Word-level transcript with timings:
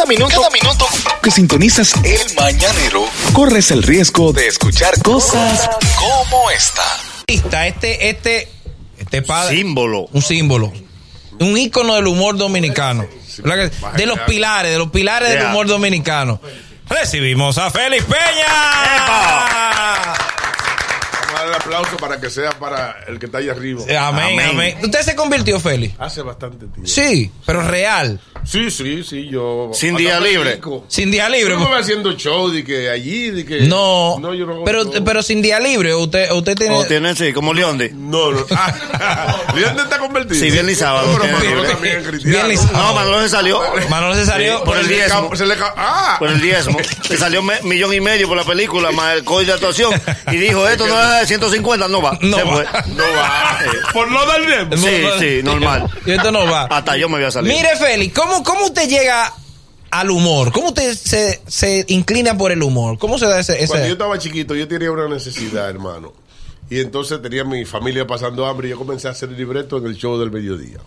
Cada 0.00 0.08
minuto, 0.08 0.34
cada 0.34 0.48
minuto 0.48 0.86
que 1.22 1.30
sintonizas 1.30 1.92
el 2.04 2.34
mañanero, 2.34 3.04
corres 3.34 3.70
el 3.70 3.82
riesgo 3.82 4.32
de 4.32 4.46
escuchar 4.46 4.98
cosas 5.02 5.68
como 5.98 6.50
esta. 6.50 6.82
Este, 7.26 8.08
este, 8.08 8.48
este 8.96 9.20
padre. 9.20 9.58
Símbolo. 9.58 10.08
Un 10.12 10.22
símbolo. 10.22 10.72
Un 11.38 11.58
ícono 11.58 11.96
del 11.96 12.06
humor 12.06 12.38
dominicano. 12.38 13.06
¿Verdad 13.44 13.70
que- 13.70 13.96
De 13.98 14.06
los 14.06 14.18
pilares, 14.20 14.72
de 14.72 14.78
los 14.78 14.88
pilares 14.90 15.28
del 15.28 15.44
humor 15.44 15.66
dominicano. 15.66 16.40
Recibimos 16.88 17.58
a 17.58 17.70
Félix 17.70 18.02
Peña. 18.04 18.46
Vamos 21.32 21.40
a 21.40 21.44
darle 21.44 21.56
aplauso 21.56 21.96
para 21.96 22.20
que 22.20 22.30
sea 22.30 22.50
para 22.50 22.96
el 23.08 23.18
que 23.18 23.26
está 23.26 23.38
ahí 23.38 23.48
arriba. 23.48 23.82
Eh, 23.86 23.96
Amén, 23.96 24.32
amén. 24.40 24.46
Amén. 24.50 24.78
¿Usted 24.82 25.00
se 25.02 25.14
convirtió, 25.16 25.58
Félix? 25.60 25.94
Hace 25.98 26.22
bastante 26.22 26.66
tiempo. 26.66 26.82
Sí, 26.86 27.30
pero 27.46 27.62
real. 27.62 28.20
Sí, 28.44 28.70
sí, 28.70 29.04
sí, 29.04 29.28
yo. 29.30 29.70
Sin 29.74 29.96
día 29.96 30.18
libre. 30.18 30.60
Sin 30.88 31.10
día 31.10 31.28
Yo 31.28 31.34
libre. 31.34 31.54
no 31.54 31.60
me 31.60 31.66
voy 31.66 31.80
haciendo 31.80 32.12
show 32.12 32.48
de 32.50 32.64
que 32.64 32.88
allí, 32.90 33.30
de 33.30 33.44
que. 33.44 33.60
No, 33.62 34.18
no 34.18 34.32
yo 34.34 34.46
no 34.46 34.64
pero, 34.64 34.84
show. 34.84 35.04
pero 35.04 35.22
sin 35.22 35.42
día 35.42 35.60
libre. 35.60 35.94
Usted, 35.94 36.30
usted 36.32 36.56
tiene. 36.56 36.74
O 36.74 36.84
tiene, 36.86 37.14
sí, 37.14 37.32
como 37.32 37.52
Leonde. 37.52 37.90
No, 37.94 38.32
no. 38.32 38.46
Ah, 39.02 39.34
¿Dónde 39.58 39.82
está 39.82 39.98
convertido? 39.98 40.38
Sí, 40.38 40.50
viernes 40.50 40.76
y 40.76 40.80
sábado, 40.80 41.18
Pero 41.20 41.32
Manolo 41.32 41.62
también 41.64 42.04
cristiano. 42.04 42.48
No, 42.72 42.94
Manolo 42.94 43.22
se 43.22 43.28
salió 43.30 43.62
Manolo 43.88 44.14
se 44.14 44.26
salió. 44.26 44.62
por 44.62 44.76
el 44.76 44.86
Se 44.86 44.92
diezmo. 44.94 45.36
se 45.36 45.46
le 45.46 45.54
ah, 45.76 46.16
por 46.18 46.28
el 46.28 46.40
diezmo. 46.40 46.76
Le 47.10 47.16
salió 47.16 47.42
me- 47.42 47.60
millón 47.62 47.92
y 47.94 48.00
medio 48.00 48.28
por 48.28 48.36
la 48.36 48.44
película, 48.44 48.90
más 48.92 49.16
el 49.16 49.24
código 49.24 49.48
de 49.48 49.52
actuación. 49.54 49.92
Y 50.30 50.36
dijo, 50.36 50.68
esto 50.68 50.86
no 50.86 51.00
es 51.16 51.19
de 51.20 51.26
150, 51.26 51.88
no 51.88 52.02
va. 52.02 52.18
No 52.20 52.36
se 52.36 52.42
va. 52.42 52.52
fue. 52.52 52.64
no 52.94 53.04
va. 53.16 53.58
Por 53.92 54.10
no 54.10 54.26
dar 54.26 54.44
tiempo. 54.44 54.76
Sí, 54.76 55.02
sí, 55.18 55.40
normal. 55.42 55.88
Y 56.06 56.10
esto 56.12 56.30
no 56.32 56.44
va. 56.46 56.62
Hasta 56.64 56.96
yo 56.96 57.08
me 57.08 57.16
voy 57.16 57.24
a 57.24 57.30
salir. 57.30 57.52
Mire, 57.52 57.76
Félix, 57.76 58.14
¿cómo, 58.18 58.42
¿cómo 58.42 58.64
usted 58.66 58.88
llega 58.88 59.32
al 59.90 60.10
humor? 60.10 60.52
¿Cómo 60.52 60.68
usted 60.68 60.94
se, 60.94 61.40
se 61.46 61.84
inclina 61.88 62.36
por 62.36 62.52
el 62.52 62.62
humor? 62.62 62.98
¿Cómo 62.98 63.18
se 63.18 63.26
da 63.26 63.38
ese...? 63.40 63.56
ese- 63.58 63.68
Cuando 63.68 63.86
yo 63.86 63.92
estaba 63.92 64.18
chiquito, 64.18 64.54
yo 64.54 64.66
tenía 64.68 64.90
una 64.92 65.08
necesidad, 65.08 65.68
hermano. 65.68 66.12
Y 66.68 66.78
entonces 66.80 67.20
tenía 67.20 67.42
mi 67.44 67.64
familia 67.64 68.06
pasando 68.06 68.46
hambre 68.46 68.68
y 68.68 68.70
yo 68.70 68.78
comencé 68.78 69.08
a 69.08 69.10
hacer 69.10 69.30
libreto 69.30 69.78
en 69.78 69.86
el 69.86 69.96
show 69.96 70.18
del 70.18 70.30
mediodía. 70.30 70.78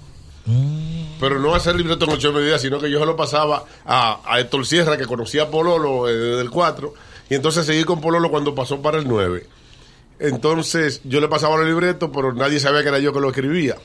Pero 1.20 1.40
no 1.40 1.56
hacer 1.56 1.76
libreto 1.76 2.06
en 2.06 2.12
el 2.12 2.18
show 2.20 2.32
del 2.32 2.42
mediodía, 2.42 2.60
sino 2.60 2.80
que 2.80 2.90
yo 2.90 3.00
se 3.00 3.06
lo 3.06 3.16
pasaba 3.16 3.64
a, 3.86 4.20
a 4.26 4.40
Héctor 4.40 4.66
Sierra, 4.66 4.98
que 4.98 5.06
conocía 5.06 5.44
a 5.44 5.48
Pololo 5.50 6.08
eh, 6.10 6.14
desde 6.14 6.42
el 6.42 6.50
4. 6.50 6.94
Y 7.30 7.36
entonces 7.36 7.66
seguí 7.66 7.84
con 7.84 8.02
Pololo 8.02 8.30
cuando 8.30 8.54
pasó 8.56 8.82
para 8.82 8.98
el 8.98 9.08
9. 9.08 9.46
Entonces 10.24 11.02
yo 11.04 11.20
le 11.20 11.28
pasaba 11.28 11.58
los 11.58 11.68
libretos, 11.68 12.10
pero 12.14 12.32
nadie 12.32 12.58
sabía 12.58 12.82
que 12.82 12.88
era 12.88 13.00
yo 13.00 13.12
que 13.12 13.20
lo 13.20 13.30
escribía. 13.30 13.76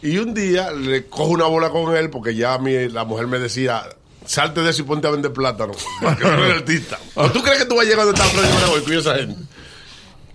Y 0.00 0.16
un 0.16 0.32
día 0.32 0.70
le 0.72 1.04
cojo 1.06 1.32
una 1.32 1.44
bola 1.44 1.68
con 1.68 1.94
él, 1.94 2.08
porque 2.08 2.34
ya 2.34 2.56
mi, 2.56 2.88
la 2.88 3.04
mujer 3.04 3.26
me 3.26 3.38
decía, 3.38 3.82
salte 4.24 4.62
de 4.62 4.70
eso 4.70 4.80
y 4.80 4.84
ponte 4.86 5.06
a 5.06 5.10
vender 5.10 5.34
plátano, 5.34 5.74
porque 6.00 6.24
no 6.24 6.44
eres 6.44 6.56
artista. 6.60 6.98
¿O 7.14 7.30
tú 7.30 7.42
crees 7.42 7.58
que 7.58 7.66
tú 7.66 7.76
vas 7.76 7.84
a 7.84 7.90
llegar 7.90 8.06
donde 8.06 8.20
está 8.22 8.70
hoy 8.70 8.80
con 8.80 8.92
esa 8.94 9.16
gente? 9.16 9.36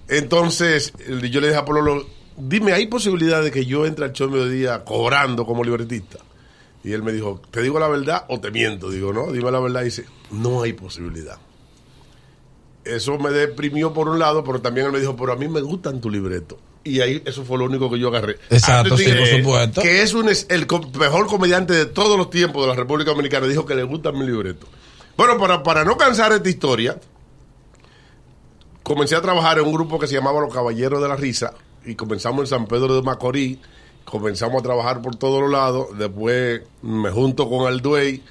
Entonces 0.10 0.94
yo 1.08 1.42
le 1.42 1.48
dije 1.48 1.60
a 1.60 1.66
Pololo, 1.66 2.06
dime, 2.38 2.74
¿hay 2.74 2.86
posibilidad 2.86 3.42
de 3.42 3.50
que 3.50 3.66
yo 3.66 3.88
entre 3.88 4.06
al 4.06 4.14
show 4.14 4.30
mediodía 4.30 4.84
cobrando 4.84 5.44
como 5.48 5.64
libretista? 5.64 6.20
Y 6.84 6.92
él 6.92 7.02
me 7.02 7.14
dijo, 7.14 7.42
¿te 7.50 7.64
digo 7.64 7.80
la 7.80 7.88
verdad 7.88 8.26
o 8.30 8.40
te 8.40 8.52
miento? 8.52 8.92
Digo, 8.92 9.12
no, 9.12 9.32
dime 9.32 9.50
la 9.50 9.60
verdad. 9.60 9.82
Y 9.82 9.86
dice, 9.86 10.06
no 10.30 10.62
hay 10.62 10.74
posibilidad. 10.74 11.40
Eso 12.86 13.18
me 13.20 13.30
deprimió 13.32 13.94
por 13.94 14.08
un 14.10 14.18
lado, 14.20 14.44
pero 14.44 14.60
también 14.62 14.88
él 14.88 14.92
me 14.92 15.00
dijo, 15.00 15.16
pero 15.16 15.34
a 15.34 15.36
mí 15.36 15.48
me 15.48 15.62
gustan 15.62 16.02
tu 16.02 16.10
libreto. 16.10 16.58
Y 16.84 17.00
ahí 17.02 17.22
eso 17.26 17.44
fue 17.46 17.60
lo 17.60 17.66
único 17.66 17.92
que 17.92 18.00
yo 18.00 18.08
agarré. 18.08 18.38
Exacto, 18.50 18.98
sí, 18.98 19.06
por 19.12 19.28
supuesto. 19.28 19.82
Que 19.82 20.02
es 20.02 20.14
un, 20.16 20.28
el 20.30 20.68
mejor 21.00 21.28
comediante 21.28 21.74
de 21.74 21.86
todos 21.86 22.18
los 22.18 22.32
tiempos 22.32 22.64
de 22.64 22.70
la 22.70 22.76
República 22.76 23.12
Dominicana. 23.12 23.46
Dijo 23.46 23.66
que 23.68 23.76
le 23.76 23.84
gusta 23.84 24.12
mi 24.12 24.26
libreto. 24.26 24.66
Bueno, 25.16 25.38
para, 25.38 25.62
para 25.62 25.86
no 25.86 25.96
cansar 25.96 26.32
esta 26.32 26.50
historia, 26.50 27.00
comencé 28.84 29.16
a 29.16 29.22
trabajar 29.22 29.60
en 29.60 29.66
un 29.66 29.74
grupo 29.74 30.00
que 30.00 30.08
se 30.08 30.16
llamaba 30.16 30.42
Los 30.42 30.54
Caballeros 30.54 31.02
de 31.02 31.08
la 31.08 31.16
Risa 31.16 31.54
y 31.86 31.96
comenzamos 31.96 32.42
en 32.42 32.48
San 32.48 32.66
Pedro 32.68 32.96
de 32.96 33.02
Macorís, 33.02 33.58
comenzamos 34.06 34.60
a 34.60 34.64
trabajar 34.64 35.02
por 35.02 35.16
todos 35.16 35.42
los 35.42 35.52
lados, 35.52 35.88
después 35.98 36.62
me 36.82 37.12
junto 37.12 37.48
con 37.50 37.72
el 37.72 37.82
Duey 37.82 38.24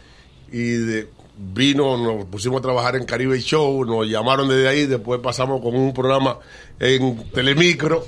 y 0.53 0.59
de- 0.73 1.09
vino, 1.41 1.97
nos 1.97 2.27
pusimos 2.27 2.59
a 2.59 2.63
trabajar 2.63 2.97
en 2.97 3.05
Caribe 3.05 3.41
Show, 3.41 3.85
nos 3.85 4.07
llamaron 4.07 4.49
desde 4.49 4.69
ahí, 4.69 4.87
después 4.87 5.21
pasamos 5.21 5.63
con 5.63 5.75
un 5.75 5.93
programa 5.95 6.39
en 6.79 7.31
Telemicro, 7.31 8.05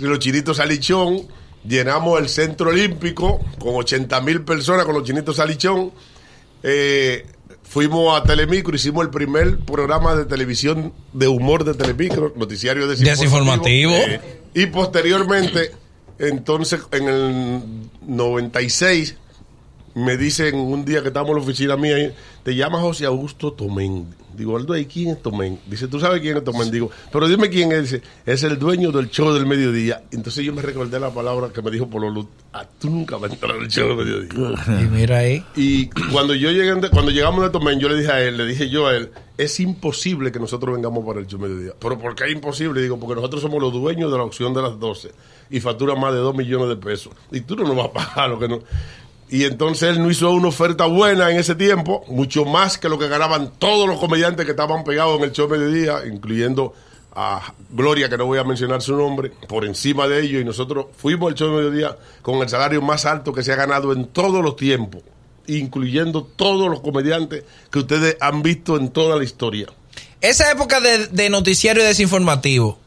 los 0.00 0.18
Chinitos 0.18 0.58
Salichón, 0.58 1.26
llenamos 1.66 2.20
el 2.20 2.28
Centro 2.28 2.70
Olímpico 2.70 3.40
con 3.58 3.74
80 3.76 4.20
mil 4.20 4.42
personas 4.42 4.84
con 4.84 4.94
los 4.94 5.04
Chinitos 5.04 5.36
Salichón. 5.36 5.92
Eh, 6.62 7.26
fuimos 7.62 8.20
a 8.20 8.24
Telemicro, 8.24 8.74
hicimos 8.76 9.04
el 9.04 9.10
primer 9.10 9.58
programa 9.60 10.14
de 10.14 10.26
televisión 10.26 10.92
de 11.12 11.28
humor 11.28 11.64
de 11.64 11.74
Telemicro, 11.74 12.32
noticiario 12.36 12.86
desinformativo. 12.86 13.92
Desinformativo. 13.92 13.92
Eh, 13.92 14.40
y 14.54 14.66
posteriormente, 14.66 15.72
entonces, 16.18 16.80
en 16.92 17.08
el 17.08 17.62
96, 18.06 19.16
me 19.94 20.16
dicen 20.16 20.56
un 20.56 20.84
día 20.84 21.02
que 21.02 21.08
estamos 21.08 21.30
en 21.30 21.36
la 21.36 21.42
oficina 21.42 21.76
mía, 21.76 22.14
te 22.42 22.54
llama 22.54 22.80
José 22.80 23.06
Augusto 23.06 23.52
Tomén. 23.52 24.06
Digo, 24.36 24.56
Aldo, 24.56 24.76
¿y 24.76 24.86
quién 24.86 25.10
es 25.10 25.22
Tomén? 25.22 25.58
Dice, 25.66 25.88
¿tú 25.88 25.98
sabes 25.98 26.20
quién 26.20 26.36
es 26.36 26.44
Tomén? 26.44 26.70
Digo, 26.70 26.90
pero 27.12 27.28
dime 27.28 27.50
quién 27.50 27.72
es. 27.72 27.90
Dice, 27.90 28.02
es 28.24 28.42
el 28.44 28.58
dueño 28.58 28.92
del 28.92 29.10
show 29.10 29.32
del 29.32 29.44
mediodía. 29.44 30.04
Entonces 30.12 30.44
yo 30.44 30.52
me 30.52 30.62
recordé 30.62 31.00
la 31.00 31.10
palabra 31.10 31.50
que 31.52 31.60
me 31.60 31.70
dijo 31.70 31.88
Pololo, 31.88 32.28
ah, 32.52 32.64
tú 32.78 32.88
nunca 32.88 33.16
vas 33.16 33.30
a 33.30 33.34
entrar 33.34 33.56
al 33.56 33.68
show 33.68 33.88
del 33.88 33.96
mediodía. 33.96 34.80
Y 34.80 34.84
mira 34.86 35.18
ahí. 35.18 35.44
Y 35.56 35.88
cuando 36.12 36.34
yo 36.34 36.50
llegué, 36.52 36.72
cuando 36.90 37.10
llegamos 37.10 37.42
de 37.42 37.50
Tomén, 37.50 37.80
yo 37.80 37.88
le 37.88 37.96
dije 37.96 38.12
a 38.12 38.22
él, 38.22 38.36
le 38.36 38.46
dije 38.46 38.70
yo 38.70 38.86
a 38.86 38.96
él, 38.96 39.10
es 39.36 39.58
imposible 39.58 40.30
que 40.30 40.38
nosotros 40.38 40.74
vengamos 40.74 41.04
para 41.04 41.18
el 41.18 41.26
show 41.26 41.40
mediodía. 41.40 41.72
Pero 41.78 41.98
¿por 41.98 42.14
qué 42.14 42.24
es 42.24 42.32
imposible? 42.32 42.80
Digo, 42.80 42.98
porque 42.98 43.16
nosotros 43.16 43.42
somos 43.42 43.60
los 43.60 43.72
dueños 43.72 44.10
de 44.12 44.16
la 44.16 44.24
opción 44.24 44.54
de 44.54 44.62
las 44.62 44.78
12 44.78 45.10
y 45.50 45.60
factura 45.60 45.96
más 45.96 46.12
de 46.12 46.20
2 46.20 46.34
millones 46.36 46.68
de 46.68 46.76
pesos. 46.76 47.12
Y 47.32 47.40
tú 47.40 47.56
no 47.56 47.64
nos 47.64 47.76
vas 47.76 47.86
a 47.86 47.92
pagar 47.92 48.30
lo 48.30 48.38
que 48.38 48.48
no. 48.48 48.60
Y 49.30 49.44
entonces 49.44 49.90
él 49.90 50.02
no 50.02 50.10
hizo 50.10 50.28
una 50.32 50.48
oferta 50.48 50.86
buena 50.86 51.30
en 51.30 51.38
ese 51.38 51.54
tiempo, 51.54 52.04
mucho 52.08 52.44
más 52.44 52.78
que 52.78 52.88
lo 52.88 52.98
que 52.98 53.06
ganaban 53.06 53.52
todos 53.58 53.88
los 53.88 54.00
comediantes 54.00 54.44
que 54.44 54.50
estaban 54.50 54.82
pegados 54.82 55.18
en 55.18 55.24
el 55.24 55.32
show 55.32 55.48
mediodía, 55.48 56.00
incluyendo 56.04 56.74
a 57.14 57.54
Gloria, 57.70 58.08
que 58.08 58.18
no 58.18 58.26
voy 58.26 58.40
a 58.40 58.44
mencionar 58.44 58.82
su 58.82 58.96
nombre, 58.96 59.30
por 59.48 59.64
encima 59.64 60.08
de 60.08 60.20
ellos. 60.22 60.42
Y 60.42 60.44
nosotros 60.44 60.86
fuimos 60.96 61.30
al 61.30 61.36
show 61.36 61.52
mediodía 61.52 61.96
con 62.22 62.38
el 62.38 62.48
salario 62.48 62.82
más 62.82 63.06
alto 63.06 63.32
que 63.32 63.44
se 63.44 63.52
ha 63.52 63.56
ganado 63.56 63.92
en 63.92 64.06
todos 64.06 64.42
los 64.42 64.56
tiempos, 64.56 65.02
incluyendo 65.46 66.24
todos 66.24 66.68
los 66.68 66.80
comediantes 66.80 67.44
que 67.70 67.78
ustedes 67.78 68.16
han 68.20 68.42
visto 68.42 68.76
en 68.76 68.88
toda 68.88 69.16
la 69.16 69.22
historia. 69.22 69.68
Esa 70.20 70.50
época 70.50 70.80
de, 70.80 71.06
de 71.06 71.30
noticiario 71.30 71.84
desinformativo, 71.84 72.78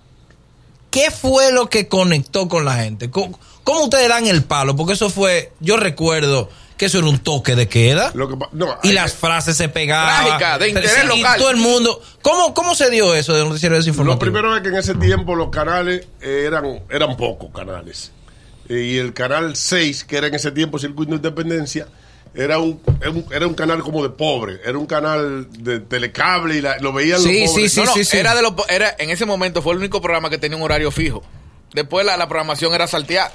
¿qué 0.91 1.09
fue 1.09 1.53
lo 1.53 1.69
que 1.69 1.87
conectó 1.87 2.49
con 2.49 2.65
la 2.65 2.75
gente? 2.75 3.09
¿Cómo, 3.09 3.39
cómo 3.63 3.83
ustedes 3.83 4.09
dan 4.09 4.25
el 4.27 4.43
palo? 4.43 4.75
Porque 4.75 4.93
eso 4.93 5.09
fue, 5.09 5.51
yo 5.59 5.77
recuerdo 5.77 6.49
que 6.77 6.85
eso 6.85 6.97
era 6.97 7.07
un 7.07 7.19
toque 7.19 7.55
de 7.55 7.67
queda. 7.67 8.11
Lo 8.15 8.27
que 8.27 8.35
pa- 8.35 8.49
no, 8.51 8.77
y 8.83 8.89
hay- 8.89 8.93
las 8.93 9.13
frases 9.13 9.55
se 9.55 9.69
pegaban. 9.69 10.25
Trágica, 10.25 10.57
de 10.57 10.69
interés 10.69 10.91
Sí, 10.91 11.19
y 11.19 11.37
todo 11.37 11.49
el 11.51 11.57
mundo. 11.57 12.01
¿Cómo, 12.21 12.53
¿Cómo 12.53 12.73
se 12.75 12.89
dio 12.89 13.13
eso 13.13 13.33
de 13.33 13.43
noticiario 13.45 13.75
Lo 13.77 13.79
desinformativo? 13.83 14.19
primero 14.19 14.55
es 14.55 14.61
que 14.63 14.69
en 14.69 14.75
ese 14.75 14.95
tiempo 14.95 15.35
los 15.35 15.49
canales 15.49 16.07
eran, 16.21 16.81
eran 16.89 17.15
pocos 17.15 17.49
canales. 17.53 18.11
Eh, 18.69 18.79
Y 18.93 18.97
el 18.97 19.13
canal 19.13 19.55
6, 19.55 20.03
que 20.03 20.17
era 20.17 20.27
en 20.27 20.35
ese 20.35 20.51
tiempo 20.51 20.79
Circuito 20.79 21.11
de 21.11 21.17
Independencia, 21.17 21.87
era 22.35 22.57
un, 22.57 22.81
era 22.99 23.11
un, 23.11 23.49
un 23.49 23.53
canal 23.53 23.83
como 23.83 24.01
de 24.01 24.09
pobre. 24.09 24.59
Era 24.65 24.77
un 24.79 24.87
canal 24.87 25.47
de 25.51 25.79
telecable 25.81 26.55
y 26.55 26.61
la- 26.61 26.79
lo 26.79 26.91
veían 26.91 27.19
Sí, 27.21 27.41
los 27.41 27.51
pobres. 27.51 27.71
sí, 27.73 27.79
No, 27.81 27.85
no, 27.85 27.93
sí, 27.93 28.03
sí. 28.05 28.17
Era 28.17 28.33
de 28.33 28.41
los, 28.41 28.53
era, 28.69 28.95
en 28.97 29.11
ese 29.11 29.25
momento 29.27 29.61
fue 29.61 29.73
el 29.73 29.79
único 29.79 30.01
programa 30.01 30.29
que 30.31 30.39
tenía 30.39 30.57
un 30.57 30.63
horario 30.63 30.89
fijo. 30.89 31.21
Después 31.73 32.03
la, 32.05 32.17
la 32.17 32.27
programación 32.27 32.73
era 32.73 32.87
saltear. 32.87 33.31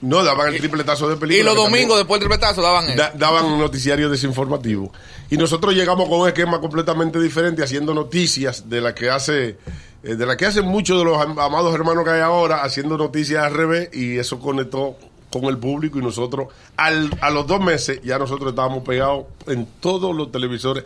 No, 0.00 0.22
daban 0.22 0.52
el 0.52 0.58
tripletazo 0.60 1.08
de 1.08 1.16
película. 1.16 1.40
Y 1.40 1.44
los 1.44 1.54
también 1.64 1.72
domingos 1.88 1.98
después 1.98 2.20
del 2.20 2.28
tripetazo 2.28 2.60
daban 2.60 2.86
eso. 2.88 2.96
da- 2.98 3.12
daban 3.14 3.46
un 3.46 3.58
noticiario 3.58 4.10
desinformativo. 4.10 4.92
Y 5.30 5.36
nosotros 5.38 5.74
llegamos 5.74 6.08
con 6.08 6.20
un 6.20 6.28
esquema 6.28 6.60
completamente 6.60 7.18
diferente, 7.20 7.62
haciendo 7.62 7.94
noticias 7.94 8.68
de 8.68 8.80
la 8.82 8.94
que 8.94 9.08
hace... 9.10 9.56
eh, 10.02 10.14
De 10.16 10.26
la 10.26 10.36
que 10.36 10.44
hacen 10.46 10.66
muchos 10.66 10.98
de 10.98 11.04
los 11.04 11.16
am- 11.18 11.38
amados 11.38 11.74
hermanos 11.74 12.04
que 12.04 12.10
hay 12.10 12.20
ahora, 12.20 12.62
haciendo 12.62 12.98
noticias 12.98 13.42
al 13.44 13.54
revés, 13.54 13.88
y 13.94 14.18
eso 14.18 14.38
conectó 14.40 14.96
con 15.30 15.44
el 15.46 15.56
público 15.58 15.98
y 15.98 16.02
nosotros, 16.02 16.48
al, 16.76 17.10
a 17.22 17.30
los 17.30 17.46
dos 17.46 17.60
meses, 17.60 18.00
ya 18.04 18.18
nosotros 18.18 18.50
estábamos 18.50 18.84
pegados 18.84 19.24
en 19.46 19.66
todos 19.80 20.14
los 20.14 20.30
televisores. 20.30 20.84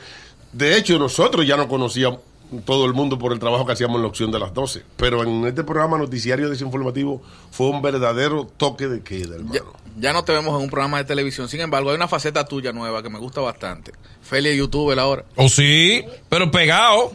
De 0.53 0.77
hecho, 0.77 0.99
nosotros 0.99 1.47
ya 1.47 1.57
no 1.57 1.67
conocíamos 1.69 2.21
todo 2.65 2.87
el 2.87 2.93
mundo 2.95 3.19
por 3.19 3.33
el 3.33 3.39
trabajo 3.39 3.67
que 3.67 3.73
hacíamos 3.73 3.97
en 3.97 4.03
la 4.03 4.09
opción 4.09 4.31
de 4.31 4.39
las 4.39 4.55
12. 4.55 4.83
Pero 4.97 5.23
en 5.23 5.47
este 5.47 5.65
programa 5.65 5.99
Noticiario 5.99 6.49
Desinformativo 6.49 7.23
fue 7.51 7.69
un 7.69 7.83
verdadero 7.83 8.47
toque 8.57 8.89
de 8.89 9.03
queda, 9.03 9.37
hermano. 9.37 9.55
Ya, 9.55 9.61
ya 9.99 10.13
no 10.13 10.25
te 10.25 10.33
vemos 10.33 10.57
en 10.57 10.65
un 10.65 10.71
programa 10.71 10.99
de 10.99 11.05
televisión. 11.05 11.49
Sin 11.49 11.61
embargo, 11.61 11.91
hay 11.91 11.97
una 11.97 12.09
faceta 12.09 12.45
tuya 12.45 12.73
nueva 12.73 13.03
que 13.03 13.11
me 13.11 13.19
gusta 13.19 13.41
bastante. 13.41 13.93
Feli 14.23 14.51
es 14.51 14.57
youtuber 14.59 14.99
ahora. 14.99 15.25
Oh, 15.37 15.49
sí, 15.49 16.05
pero 16.29 16.51
pegado. 16.51 17.13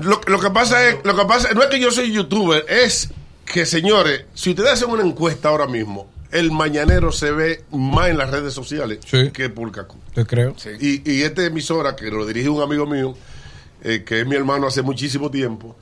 Lo, 0.00 0.20
lo 0.26 0.38
que 0.40 0.50
pasa 0.50 0.88
es, 0.88 0.96
lo 1.04 1.16
que 1.16 1.24
pasa 1.24 1.52
no 1.54 1.62
es 1.62 1.68
que 1.68 1.80
yo 1.80 1.90
soy 1.90 2.12
youtuber, 2.12 2.64
es 2.68 3.10
que 3.44 3.66
señores, 3.66 4.26
si 4.34 4.50
ustedes 4.50 4.70
hacen 4.70 4.90
una 4.90 5.02
encuesta 5.02 5.48
ahora 5.48 5.66
mismo 5.66 6.08
el 6.30 6.52
mañanero 6.52 7.10
se 7.10 7.30
ve 7.30 7.64
más 7.70 8.10
en 8.10 8.18
las 8.18 8.30
redes 8.30 8.52
sociales 8.52 8.98
Sí. 9.10 9.30
que 9.32 9.48
por 9.48 9.72
Cacú. 9.72 9.96
Te 10.14 10.26
creo. 10.26 10.54
Sí. 10.58 10.68
Y, 10.78 11.10
y 11.10 11.22
esta 11.22 11.42
emisora, 11.46 11.96
que 11.96 12.10
lo 12.10 12.26
dirige 12.26 12.50
un 12.50 12.60
amigo 12.60 12.84
mío, 12.86 13.16
eh, 13.88 14.04
que 14.04 14.20
es 14.20 14.26
mi 14.26 14.36
hermano 14.36 14.66
hace 14.66 14.82
muchísimo 14.82 15.30
tiempo, 15.30 15.74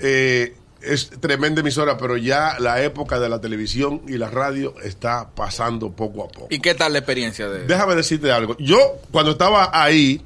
eh, 0.00 0.56
es 0.82 1.10
tremenda 1.20 1.60
emisora, 1.60 1.96
pero 1.96 2.16
ya 2.16 2.58
la 2.58 2.82
época 2.82 3.20
de 3.20 3.28
la 3.28 3.40
televisión 3.40 4.02
y 4.08 4.18
la 4.18 4.28
radio 4.28 4.74
está 4.82 5.30
pasando 5.30 5.92
poco 5.92 6.24
a 6.24 6.28
poco. 6.28 6.48
¿Y 6.50 6.58
qué 6.58 6.74
tal 6.74 6.92
la 6.92 6.98
experiencia 6.98 7.48
de 7.48 7.64
Déjame 7.66 7.94
decirte 7.94 8.32
algo. 8.32 8.56
Yo, 8.58 8.78
cuando 9.12 9.30
estaba 9.30 9.70
ahí, 9.72 10.20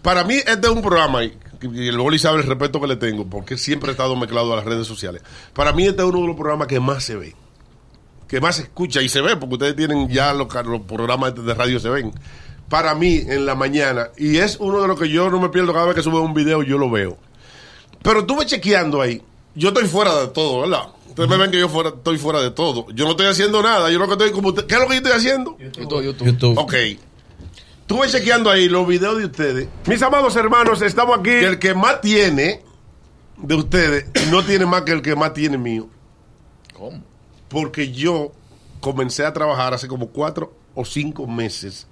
para 0.00 0.24
mí 0.24 0.36
este 0.36 0.62
es 0.62 0.68
un 0.68 0.80
programa, 0.80 1.24
y 1.24 1.36
el 1.60 1.98
Boli 1.98 2.18
sabe 2.18 2.38
el 2.38 2.46
respeto 2.46 2.80
que 2.80 2.86
le 2.86 2.96
tengo, 2.96 3.28
porque 3.28 3.58
siempre 3.58 3.90
he 3.90 3.92
estado 3.92 4.16
mezclado 4.16 4.54
a 4.54 4.56
las 4.56 4.64
redes 4.64 4.86
sociales. 4.86 5.22
Para 5.52 5.74
mí 5.74 5.86
este 5.86 6.00
es 6.00 6.08
uno 6.08 6.22
de 6.22 6.26
los 6.26 6.36
programas 6.36 6.68
que 6.68 6.80
más 6.80 7.04
se 7.04 7.16
ve, 7.16 7.36
que 8.28 8.40
más 8.40 8.56
se 8.56 8.62
escucha 8.62 9.02
y 9.02 9.10
se 9.10 9.20
ve, 9.20 9.36
porque 9.36 9.56
ustedes 9.56 9.76
tienen 9.76 10.08
ya 10.08 10.32
los 10.32 10.48
programas 10.88 11.34
de 11.34 11.52
radio 11.52 11.78
se 11.78 11.90
ven. 11.90 12.12
Para 12.72 12.94
mí, 12.94 13.16
en 13.28 13.44
la 13.44 13.54
mañana, 13.54 14.08
y 14.16 14.38
es 14.38 14.56
uno 14.58 14.80
de 14.80 14.88
los 14.88 14.98
que 14.98 15.06
yo 15.10 15.28
no 15.28 15.38
me 15.38 15.50
pierdo 15.50 15.74
cada 15.74 15.84
vez 15.84 15.94
que 15.94 16.02
sube 16.02 16.18
un 16.20 16.32
video, 16.32 16.62
yo 16.62 16.78
lo 16.78 16.88
veo. 16.88 17.18
Pero 18.02 18.20
estuve 18.20 18.46
chequeando 18.46 19.02
ahí. 19.02 19.20
Yo 19.54 19.68
estoy 19.68 19.84
fuera 19.86 20.18
de 20.18 20.28
todo, 20.28 20.62
¿verdad? 20.62 20.84
Ustedes 21.06 21.28
me 21.28 21.36
ven 21.36 21.50
que 21.50 21.60
yo 21.60 21.68
fuera, 21.68 21.90
estoy 21.90 22.16
fuera 22.16 22.40
de 22.40 22.50
todo. 22.50 22.86
Yo 22.94 23.04
no 23.04 23.10
estoy 23.10 23.26
haciendo 23.26 23.62
nada. 23.62 23.90
Yo 23.90 23.98
lo 23.98 24.06
que 24.06 24.12
estoy 24.14 24.32
como 24.32 24.48
usted- 24.48 24.64
¿Qué 24.64 24.76
es 24.76 24.80
lo 24.80 24.86
que 24.86 24.94
yo 24.94 24.96
estoy 25.00 25.12
haciendo? 25.12 25.58
YouTube? 25.58 26.02
YouTube. 26.02 26.24
YouTube. 26.26 26.58
Ok. 26.58 26.72
Estuve 27.82 28.08
chequeando 28.08 28.48
ahí 28.50 28.70
los 28.70 28.86
videos 28.88 29.18
de 29.18 29.26
ustedes. 29.26 29.68
Mis 29.86 30.00
amados 30.00 30.34
hermanos, 30.36 30.80
estamos 30.80 31.18
aquí. 31.18 31.28
Que 31.28 31.44
el 31.48 31.58
que 31.58 31.74
más 31.74 32.00
tiene 32.00 32.62
de 33.36 33.54
ustedes 33.54 34.06
no 34.30 34.42
tiene 34.46 34.64
más 34.64 34.80
que 34.80 34.92
el 34.92 35.02
que 35.02 35.14
más 35.14 35.34
tiene 35.34 35.58
mío. 35.58 35.90
¿Cómo? 36.72 37.02
Porque 37.50 37.92
yo 37.92 38.32
comencé 38.80 39.26
a 39.26 39.32
trabajar 39.34 39.74
hace 39.74 39.88
como 39.88 40.08
cuatro 40.08 40.54
o 40.74 40.86
cinco 40.86 41.26
meses. 41.26 41.86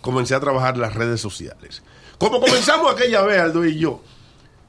Comencé 0.00 0.34
a 0.34 0.40
trabajar 0.40 0.76
las 0.76 0.94
redes 0.94 1.20
sociales. 1.20 1.82
Como 2.18 2.40
comenzamos 2.40 2.92
aquella 2.94 3.22
vez, 3.22 3.40
Aldo 3.40 3.64
y 3.64 3.78
yo. 3.78 4.02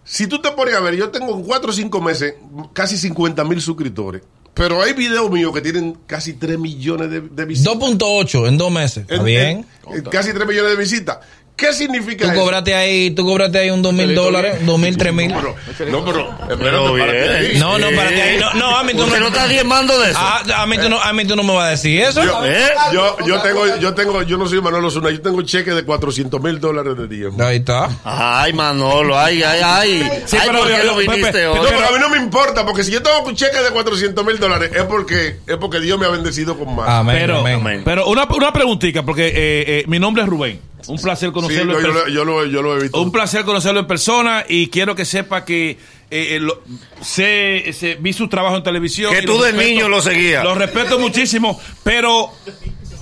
Si 0.04 0.28
tú 0.28 0.42
te 0.42 0.52
pones 0.52 0.74
a 0.76 0.80
ver, 0.80 0.96
yo 0.96 1.10
tengo 1.10 1.34
en 1.36 1.44
cuatro 1.44 1.70
o 1.70 1.74
cinco 1.74 2.02
meses 2.02 2.36
casi 2.74 2.98
50 2.98 3.44
mil 3.44 3.62
suscriptores. 3.62 4.24
Pero 4.54 4.82
hay 4.82 4.92
videos 4.92 5.32
míos 5.32 5.54
que 5.54 5.62
tienen 5.62 5.98
casi 6.06 6.34
3 6.34 6.60
millones 6.60 7.10
de, 7.10 7.22
de 7.22 7.46
visitas. 7.46 7.74
2.8 7.74 8.48
en 8.50 8.58
dos 8.58 8.70
meses. 8.70 8.98
Está 9.04 9.16
En- 9.16 9.24
bien. 9.24 9.66
en- 9.88 9.94
en 9.94 10.04
casi 10.04 10.34
3 10.34 10.46
millones 10.46 10.72
de 10.72 10.78
visitas. 10.78 11.20
¿Qué 11.56 11.74
significa 11.74 12.26
Tú 12.26 12.32
eso? 12.32 12.42
cobraste 12.42 12.74
ahí, 12.74 13.12
tú 13.12 13.24
cobraste 13.24 13.60
ahí 13.60 13.70
un 13.70 13.84
dos 13.84 13.94
mil 13.94 14.16
dólares, 14.16 14.66
dos 14.66 14.80
mil, 14.80 14.98
tres 14.98 15.14
mil. 15.14 15.28
No, 15.32 15.36
pero, 15.38 15.92
no, 15.92 16.04
pero, 16.04 16.20
espérate, 16.50 16.58
Pero 16.58 16.98
párate 16.98 17.18
bien. 17.20 17.32
ahí. 17.52 17.60
No, 17.60 17.78
no, 17.78 17.88
párate 17.96 18.22
ahí. 18.22 18.40
No, 18.40 18.54
no, 18.56 18.78
a 18.78 18.84
mí 18.84 18.94
tú 18.94 19.04
¿Usted 19.04 19.14
no- 19.20 19.22
no 19.22 19.28
está 19.28 19.48
diezmando 19.48 20.00
de 20.00 20.10
eso? 20.10 20.20
Ah, 20.20 20.42
a 20.56 20.66
mí 20.66 20.78
tú 20.80 20.90
no, 20.90 21.00
a 21.00 21.14
mí 21.14 21.24
tú 21.26 21.36
no 21.36 21.44
me 21.44 21.54
vas 21.54 21.66
a 21.68 21.70
decir 21.72 22.02
eso. 22.02 22.24
Yo, 22.24 22.44
¿Eh? 22.46 22.68
yo, 22.94 23.16
yo 23.28 23.42
tengo, 23.44 23.78
yo 23.78 23.94
tengo, 23.94 24.24
yo 24.24 24.38
no 24.40 24.48
soy 24.48 24.60
Manuel 24.60 24.86
Osuna, 24.86 25.12
yo 25.12 25.22
tengo 25.22 25.40
cheque 25.44 25.70
de 25.72 25.84
400 25.86 26.42
mil 26.42 26.60
dólares 26.60 26.98
de 26.98 27.08
diezmo. 27.08 27.44
Ahí 27.44 27.58
está. 27.58 27.90
Ay, 28.04 28.54
Manolo, 28.54 29.16
ay, 29.20 29.44
ay, 29.44 29.60
ay. 29.64 30.12
Sí, 30.26 30.38
ay, 30.42 30.48
pero 30.48 30.60
¿por 30.64 30.68
qué 30.68 30.78
yo- 30.80 30.84
lo 30.86 30.96
Pepe, 30.98 31.12
viniste 31.12 31.32
pero- 31.32 31.52
hoy? 31.54 31.60
No, 31.60 31.66
pero 31.68 31.88
a 31.88 31.92
mí 31.92 31.98
no 32.00 32.10
me 32.10 32.18
importa, 32.18 32.66
porque 32.66 32.84
si 32.84 32.92
yo 32.92 33.04
tengo 33.04 33.20
un 33.24 33.36
cheque 33.36 33.60
de 33.62 33.70
400 33.70 34.26
mil 34.26 34.40
dólares 34.40 34.72
es 34.74 34.84
porque, 34.86 35.36
es 35.46 35.58
porque 35.58 35.80
Dios 35.80 36.00
me 36.00 36.08
ha 36.08 36.10
bendecido 36.10 36.58
con 36.58 36.76
más. 36.76 36.90
Amén, 36.90 37.18
Pero, 37.20 37.42
amén. 37.42 37.56
amén. 37.62 37.82
pero 37.86 38.08
una, 38.08 38.26
una 38.26 38.52
preguntita, 38.52 39.04
porque 39.04 39.28
eh, 39.28 39.34
eh, 39.36 39.84
mi 39.86 40.00
nombre 40.00 40.24
es 40.24 40.30
Rubén. 40.30 40.60
Un 40.88 40.98
placer 41.02 41.30
Sí, 41.30 41.34
conocerlo. 41.34 41.74
yo, 41.74 41.80
en 41.80 41.86
yo 41.86 41.92
persona. 41.94 42.10
lo, 42.10 42.14
yo, 42.14 42.26
lo, 42.26 42.46
yo 42.46 42.62
lo 42.62 42.78
he 42.78 42.82
visto. 42.84 43.02
Un 43.02 43.12
placer 43.12 43.44
conocerlo 43.46 43.80
en 43.80 43.88
persona 43.88 44.46
y 44.48 44.68
quiero 44.68 44.96
que 44.96 45.06
sepa 45.06 45.46
que 45.46 45.72
eh, 45.72 46.36
eh, 46.36 46.40
lo- 46.40 46.62
sé- 47.02 47.72
sé- 47.74 47.98
vi 48.00 48.14
su 48.14 48.28
trabajo 48.28 48.58
en 48.58 48.64
televisión. 48.64 49.14
Que 49.14 49.22
tú 49.22 49.40
de 49.42 49.54
niño 49.54 49.88
lo 49.90 50.02
seguías. 50.02 50.44
Lo 50.44 50.56
respeto 50.56 51.00
muchísimo, 51.00 51.60
pero 51.84 52.32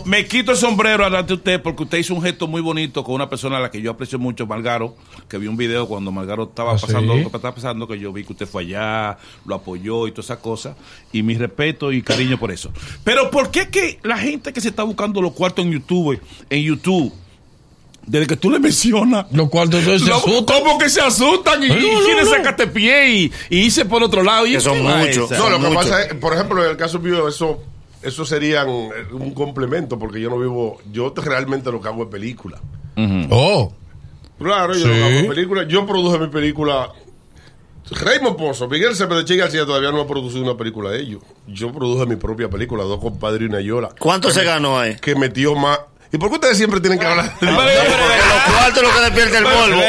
me 0.05 0.25
quito 0.25 0.51
el 0.51 0.57
sombrero 0.57 1.03
delante 1.03 1.27
de 1.29 1.33
usted 1.35 1.61
porque 1.61 1.83
usted 1.83 1.97
hizo 1.97 2.13
un 2.15 2.21
gesto 2.21 2.47
muy 2.47 2.61
bonito 2.61 3.03
con 3.03 3.15
una 3.15 3.29
persona 3.29 3.57
a 3.57 3.59
la 3.59 3.69
que 3.69 3.81
yo 3.81 3.91
aprecio 3.91 4.17
mucho, 4.17 4.47
Margaro, 4.47 4.95
que 5.27 5.37
vi 5.37 5.47
un 5.47 5.57
video 5.57 5.87
cuando 5.87 6.11
Margaro 6.11 6.43
estaba 6.45 6.71
¿Ah, 6.73 6.77
pasando 6.79 7.13
sí? 7.15 7.23
lo 7.23 7.29
que 7.31 7.37
estaba 7.37 7.53
pasando, 7.55 7.87
que 7.87 7.99
yo 7.99 8.13
vi 8.13 8.23
que 8.23 8.31
usted 8.33 8.47
fue 8.47 8.63
allá, 8.63 9.17
lo 9.45 9.55
apoyó 9.55 10.07
y 10.07 10.11
todas 10.11 10.25
esas 10.27 10.37
cosas, 10.39 10.75
y 11.11 11.21
mi 11.21 11.35
respeto 11.35 11.91
y 11.91 12.01
cariño 12.01 12.39
por 12.39 12.51
eso. 12.51 12.71
Pero 13.03 13.29
¿por 13.29 13.51
qué 13.51 13.69
que 13.69 13.99
la 14.03 14.17
gente 14.17 14.53
que 14.53 14.61
se 14.61 14.69
está 14.69 14.83
buscando 14.83 15.21
los 15.21 15.33
cuartos 15.33 15.65
en 15.65 15.71
YouTube, 15.71 16.19
en 16.49 16.63
YouTube, 16.63 17.13
desde 18.09 18.27
que 18.27 18.35
tú 18.38 18.50
le 18.50 18.59
mencionas, 18.59 19.27
Los 19.31 19.50
cuartos 19.50 19.83
se 19.83 20.00
lo- 20.00 20.15
asustan. 20.15 20.63
¿Cómo 20.63 20.77
que 20.79 20.89
se 20.89 21.00
asustan? 21.01 21.61
Y, 21.63 21.67
y 21.67 21.69
no, 21.69 21.75
quieren 22.03 22.25
no, 22.25 22.31
no. 22.31 22.38
sacarte 22.38 22.67
pie 22.67 23.09
y, 23.11 23.31
y 23.50 23.57
irse 23.65 23.85
por 23.85 24.01
otro 24.03 24.23
lado. 24.23 24.47
Y 24.47 24.53
Que 24.53 24.59
son 24.61 24.77
¿qué 24.77 24.83
va 24.83 24.97
muchos. 24.97 25.31
No, 25.31 25.50
lo 25.50 25.57
que 25.59 25.67
mucho. 25.67 25.75
pasa 25.75 26.03
es, 26.03 26.13
por 26.15 26.33
ejemplo, 26.33 26.63
en 26.65 26.71
el 26.71 26.77
caso 26.77 27.00
mío, 27.00 27.27
eso, 27.27 27.61
eso 28.01 28.25
sería 28.25 28.65
un, 28.65 28.89
un 29.11 29.33
complemento, 29.33 30.00
porque 30.00 30.19
yo 30.19 30.29
no 30.29 30.39
vivo, 30.39 30.79
yo 30.91 31.13
realmente 31.15 31.71
lo 31.71 31.79
que 31.79 31.88
hago 31.88 32.03
es 32.03 32.09
película. 32.09 32.59
Oh. 33.29 33.71
Claro, 34.39 34.73
yo 34.73 34.79
Sí. 34.79 34.88
lo 34.88 34.94
que 34.94 35.03
hago 35.03 35.19
es 35.19 35.25
película. 35.27 35.63
Yo 35.67 35.85
produje 35.85 36.17
mi 36.17 36.27
película. 36.27 36.89
Raymond 37.91 38.38
Pozo, 38.38 38.67
Miguel 38.67 38.95
Cepeda 38.95 39.25
Che 39.25 39.35
García 39.35 39.65
todavía 39.65 39.91
no 39.91 40.01
ha 40.01 40.07
producido 40.07 40.44
una 40.44 40.56
película 40.56 40.91
de 40.91 41.01
ellos. 41.01 41.21
Yo 41.47 41.71
produje 41.71 42.06
mi 42.06 42.17
propia 42.17 42.47
película, 42.50 42.83
Dos 42.83 43.00
compadres 43.00 43.41
y 43.41 43.45
una 43.45 43.61
yola. 43.61 43.89
¿Cuánto 44.00 44.29
se 44.29 44.44
ganó 44.44 44.77
ahí? 44.79 44.95
Que 44.97 45.15
metió 45.15 45.56
más. 45.56 45.79
¿Y 46.11 46.17
por 46.17 46.29
qué 46.29 46.35
ustedes 46.35 46.57
siempre 46.57 46.79
tienen 46.79 46.97
que 46.97 47.06
hablar 47.06 47.25
de 47.39 47.47
Porque 47.47 47.53
los 47.53 48.56
cuartos 48.56 48.77
es 48.77 48.81
lo 48.81 48.94
que 48.95 49.00
despierta 49.01 49.38
el 49.38 49.44
Pero, 49.44 49.59
polvo. 49.59 49.75
lo 49.75 49.81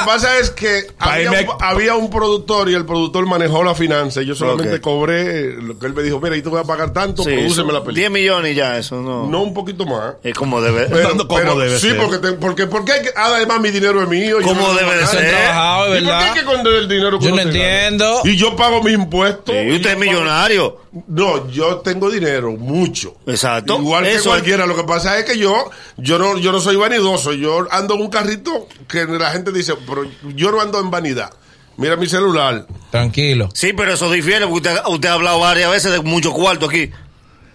que 0.00 0.06
pasa 0.06 0.38
es 0.38 0.50
que 0.50 0.86
había 0.98 1.30
un, 1.32 1.36
había 1.60 1.94
un 1.96 2.08
productor 2.08 2.70
y 2.70 2.74
el 2.74 2.86
productor 2.86 3.26
manejó 3.26 3.62
la 3.62 3.74
finanza. 3.74 4.22
y 4.22 4.26
Yo 4.26 4.34
solamente 4.34 4.76
Ok. 4.76 4.80
cobré 4.80 5.52
lo 5.52 5.78
que 5.78 5.84
él 5.84 5.92
me 5.92 6.02
dijo: 6.02 6.18
Mira, 6.18 6.34
y 6.34 6.40
tú 6.40 6.50
vas 6.50 6.64
a 6.64 6.66
pagar 6.66 6.94
tanto, 6.94 7.22
Sí, 7.24 7.28
prodúceme 7.30 7.50
eso, 7.50 7.64
la 7.72 7.80
10 7.80 7.84
película. 7.84 8.10
millones 8.10 8.52
y 8.52 8.54
ya, 8.54 8.78
eso 8.78 8.96
no. 9.02 9.26
No 9.26 9.42
un 9.42 9.52
poquito 9.52 9.84
más. 9.84 10.14
Es 10.22 10.32
como 10.34 10.62
debe. 10.62 10.86
Pero, 10.90 11.08
Tanto 11.08 11.28
como 11.28 11.40
pero 11.40 11.58
debe 11.58 11.78
sí, 11.78 11.88
ser. 11.90 11.98
porque, 11.98 12.18
te- 12.18 12.32
porque, 12.32 12.66
porque 12.66 12.92
hay 12.92 13.02
que, 13.02 13.10
además 13.14 13.60
mi 13.60 13.70
dinero 13.70 14.02
es 14.02 14.08
mío. 14.08 14.40
yo 14.40 14.46
¿Cómo 14.46 14.68
no 14.68 14.74
debe 14.74 14.96
de 14.96 15.06
ser? 15.06 15.28
trabajado, 15.28 15.94
¿Y 15.98 16.00
por 16.00 16.08
qué 16.18 16.24
hay 16.24 16.32
que 16.32 16.38
esconder 16.40 16.72
el 16.74 16.88
dinero 16.88 17.18
que 17.18 17.24
Yo 17.26 17.30
no 17.32 17.36
gana? 17.36 17.50
entiendo. 17.50 18.20
Y 18.24 18.36
yo 18.36 18.56
pago 18.56 18.82
mis 18.82 18.94
impuestos. 18.94 19.54
Sí, 19.54 19.72
usted 19.72 19.90
es 19.90 19.98
millonario. 19.98 20.85
No, 21.08 21.50
yo 21.50 21.78
tengo 21.78 22.10
dinero, 22.10 22.52
mucho. 22.52 23.16
Exacto. 23.26 23.78
Igual 23.78 24.04
que 24.04 24.14
Eso- 24.14 24.30
cualquiera. 24.30 24.66
Lo 24.66 24.76
que 24.76 24.84
pasa 24.84 25.18
es 25.18 25.24
que 25.24 25.38
yo, 25.38 25.70
yo 25.96 26.18
no, 26.18 26.38
yo 26.38 26.52
no 26.52 26.60
soy 26.60 26.76
vanidoso. 26.76 27.32
Yo 27.32 27.66
ando 27.70 27.94
en 27.94 28.00
un 28.02 28.08
carrito 28.10 28.68
que 28.88 29.04
la 29.04 29.30
gente 29.30 29.52
dice, 29.52 29.74
pero 29.86 30.04
yo 30.34 30.50
no 30.50 30.60
ando 30.60 30.80
en 30.80 30.90
vanidad. 30.90 31.30
Mira 31.76 31.96
mi 31.96 32.06
celular. 32.06 32.66
Tranquilo. 32.90 33.50
Sí, 33.52 33.72
pero 33.74 33.92
eso 33.92 34.10
difiere 34.10 34.46
porque 34.46 34.68
usted, 34.68 34.82
usted 34.88 35.08
ha 35.08 35.12
hablado 35.12 35.40
varias 35.40 35.70
veces 35.70 35.92
de 35.92 36.00
mucho 36.00 36.32
cuarto 36.32 36.66
aquí. 36.66 36.90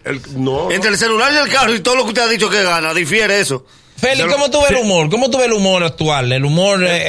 El, 0.03 0.21
no. 0.35 0.69
Entre 0.71 0.89
el 0.89 0.97
celular 0.97 1.31
y 1.33 1.37
el 1.37 1.49
carro 1.49 1.73
y 1.73 1.79
todo 1.79 1.95
lo 1.95 2.03
que 2.03 2.09
usted 2.09 2.23
ha 2.23 2.27
dicho 2.27 2.49
que 2.49 2.61
gana, 2.63 2.93
difiere 2.93 3.39
eso. 3.39 3.65
Feli, 3.97 4.23
¿cómo 4.27 4.49
tú 4.49 4.59
ves 4.61 4.71
el 4.71 4.77
humor? 4.77 5.09
¿Cómo 5.09 5.29
tú 5.29 5.37
ves 5.37 5.47
el 5.47 5.53
humor 5.53 5.83
actual? 5.83 6.31
El 6.31 6.43
humor, 6.45 6.83
eh, 6.83 6.87
eh, 6.87 7.01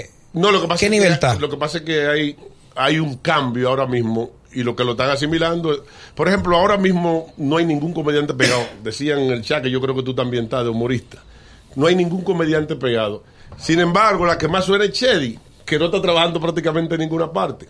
eh, 0.00 0.10
No, 0.32 0.50
lo 0.50 0.62
que 0.62 0.68
pasa 0.68 0.80
¿Qué 0.80 0.86
es 0.86 0.90
nivel 0.90 1.08
que, 1.08 1.14
está? 1.14 1.34
Lo 1.34 1.50
que 1.50 1.56
pasa 1.56 1.78
es 1.78 1.84
que 1.84 2.06
hay, 2.06 2.36
hay 2.76 2.98
un 2.98 3.16
cambio 3.16 3.68
ahora 3.68 3.86
mismo 3.86 4.39
y 4.52 4.62
lo 4.62 4.74
que 4.74 4.84
lo 4.84 4.92
están 4.92 5.10
asimilando. 5.10 5.84
Por 6.14 6.28
ejemplo, 6.28 6.56
ahora 6.56 6.76
mismo 6.76 7.32
no 7.36 7.56
hay 7.56 7.66
ningún 7.66 7.92
comediante 7.92 8.34
pegado. 8.34 8.64
Decían 8.82 9.20
en 9.20 9.30
el 9.30 9.42
chat 9.42 9.62
que 9.62 9.70
yo 9.70 9.80
creo 9.80 9.94
que 9.94 10.02
tú 10.02 10.14
también 10.14 10.44
estás 10.44 10.64
de 10.64 10.70
humorista. 10.70 11.18
No 11.76 11.86
hay 11.86 11.94
ningún 11.94 12.22
comediante 12.22 12.76
pegado. 12.76 13.22
Sin 13.58 13.80
embargo, 13.80 14.26
la 14.26 14.38
que 14.38 14.48
más 14.48 14.64
suena 14.64 14.84
es 14.84 14.92
Chedi, 14.92 15.38
que 15.64 15.78
no 15.78 15.86
está 15.86 16.00
trabajando 16.00 16.40
prácticamente 16.40 16.94
en 16.94 17.00
ninguna 17.00 17.32
parte. 17.32 17.66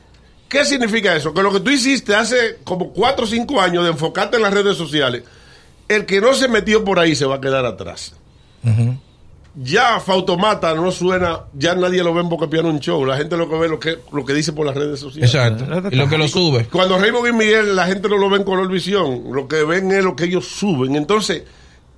¿Qué 0.49 0.65
significa 0.65 1.15
eso? 1.15 1.33
Que 1.33 1.43
lo 1.43 1.53
que 1.53 1.61
tú 1.61 1.71
hiciste 1.71 2.15
hace 2.15 2.59
como 2.65 2.93
4 2.93 3.25
o 3.25 3.29
5 3.29 3.61
años 3.61 3.85
de 3.85 3.91
enfocarte 3.91 4.37
en 4.37 4.43
las 4.43 4.53
redes 4.53 4.77
sociales, 4.77 5.23
el 5.89 6.07
que 6.07 6.21
no 6.21 6.35
se 6.35 6.49
metió 6.49 6.85
por 6.85 6.99
ahí 6.99 7.15
se 7.15 7.25
va 7.25 7.37
a 7.37 7.41
quedar 7.41 7.65
atrás 7.67 8.15
ya 9.55 10.01
Fautomata 10.01 10.75
no 10.75 10.91
suena, 10.91 11.41
ya 11.55 11.75
nadie 11.75 12.03
lo 12.03 12.15
ve 12.15 12.21
en 12.21 12.29
Boca 12.29 12.49
Piano 12.49 12.69
un 12.69 12.81
show, 12.81 13.05
la 13.05 13.17
gente 13.17 13.37
lo 13.37 13.49
que 13.49 13.57
ve 13.57 13.69
lo 13.69 13.81
que 13.81 13.99
lo 14.13 14.25
que 14.25 14.33
dice 14.33 14.53
por 14.53 14.67
las 14.67 14.75
redes 14.75 15.01
sociales. 15.01 15.35
exacto. 15.35 15.65
Y 15.91 15.97
lo 15.97 16.09
que 16.09 16.19
lo 16.19 16.29
sube. 16.29 16.67
Cuando 16.67 16.99
Raymond 16.99 17.29
y 17.29 17.33
Miguel 17.33 17.75
la 17.75 17.87
gente 17.87 18.09
no 18.09 18.17
lo 18.17 18.31
ve 18.31 18.39
en 18.39 18.45
color 18.45 18.69
visión, 18.69 19.25
lo 19.33 19.49
que 19.49 19.65
ven 19.65 19.91
es 19.93 20.05
lo 20.05 20.15
que 20.15 20.25
ellos 20.25 20.47
suben. 20.47 20.95
Entonces, 20.97 21.43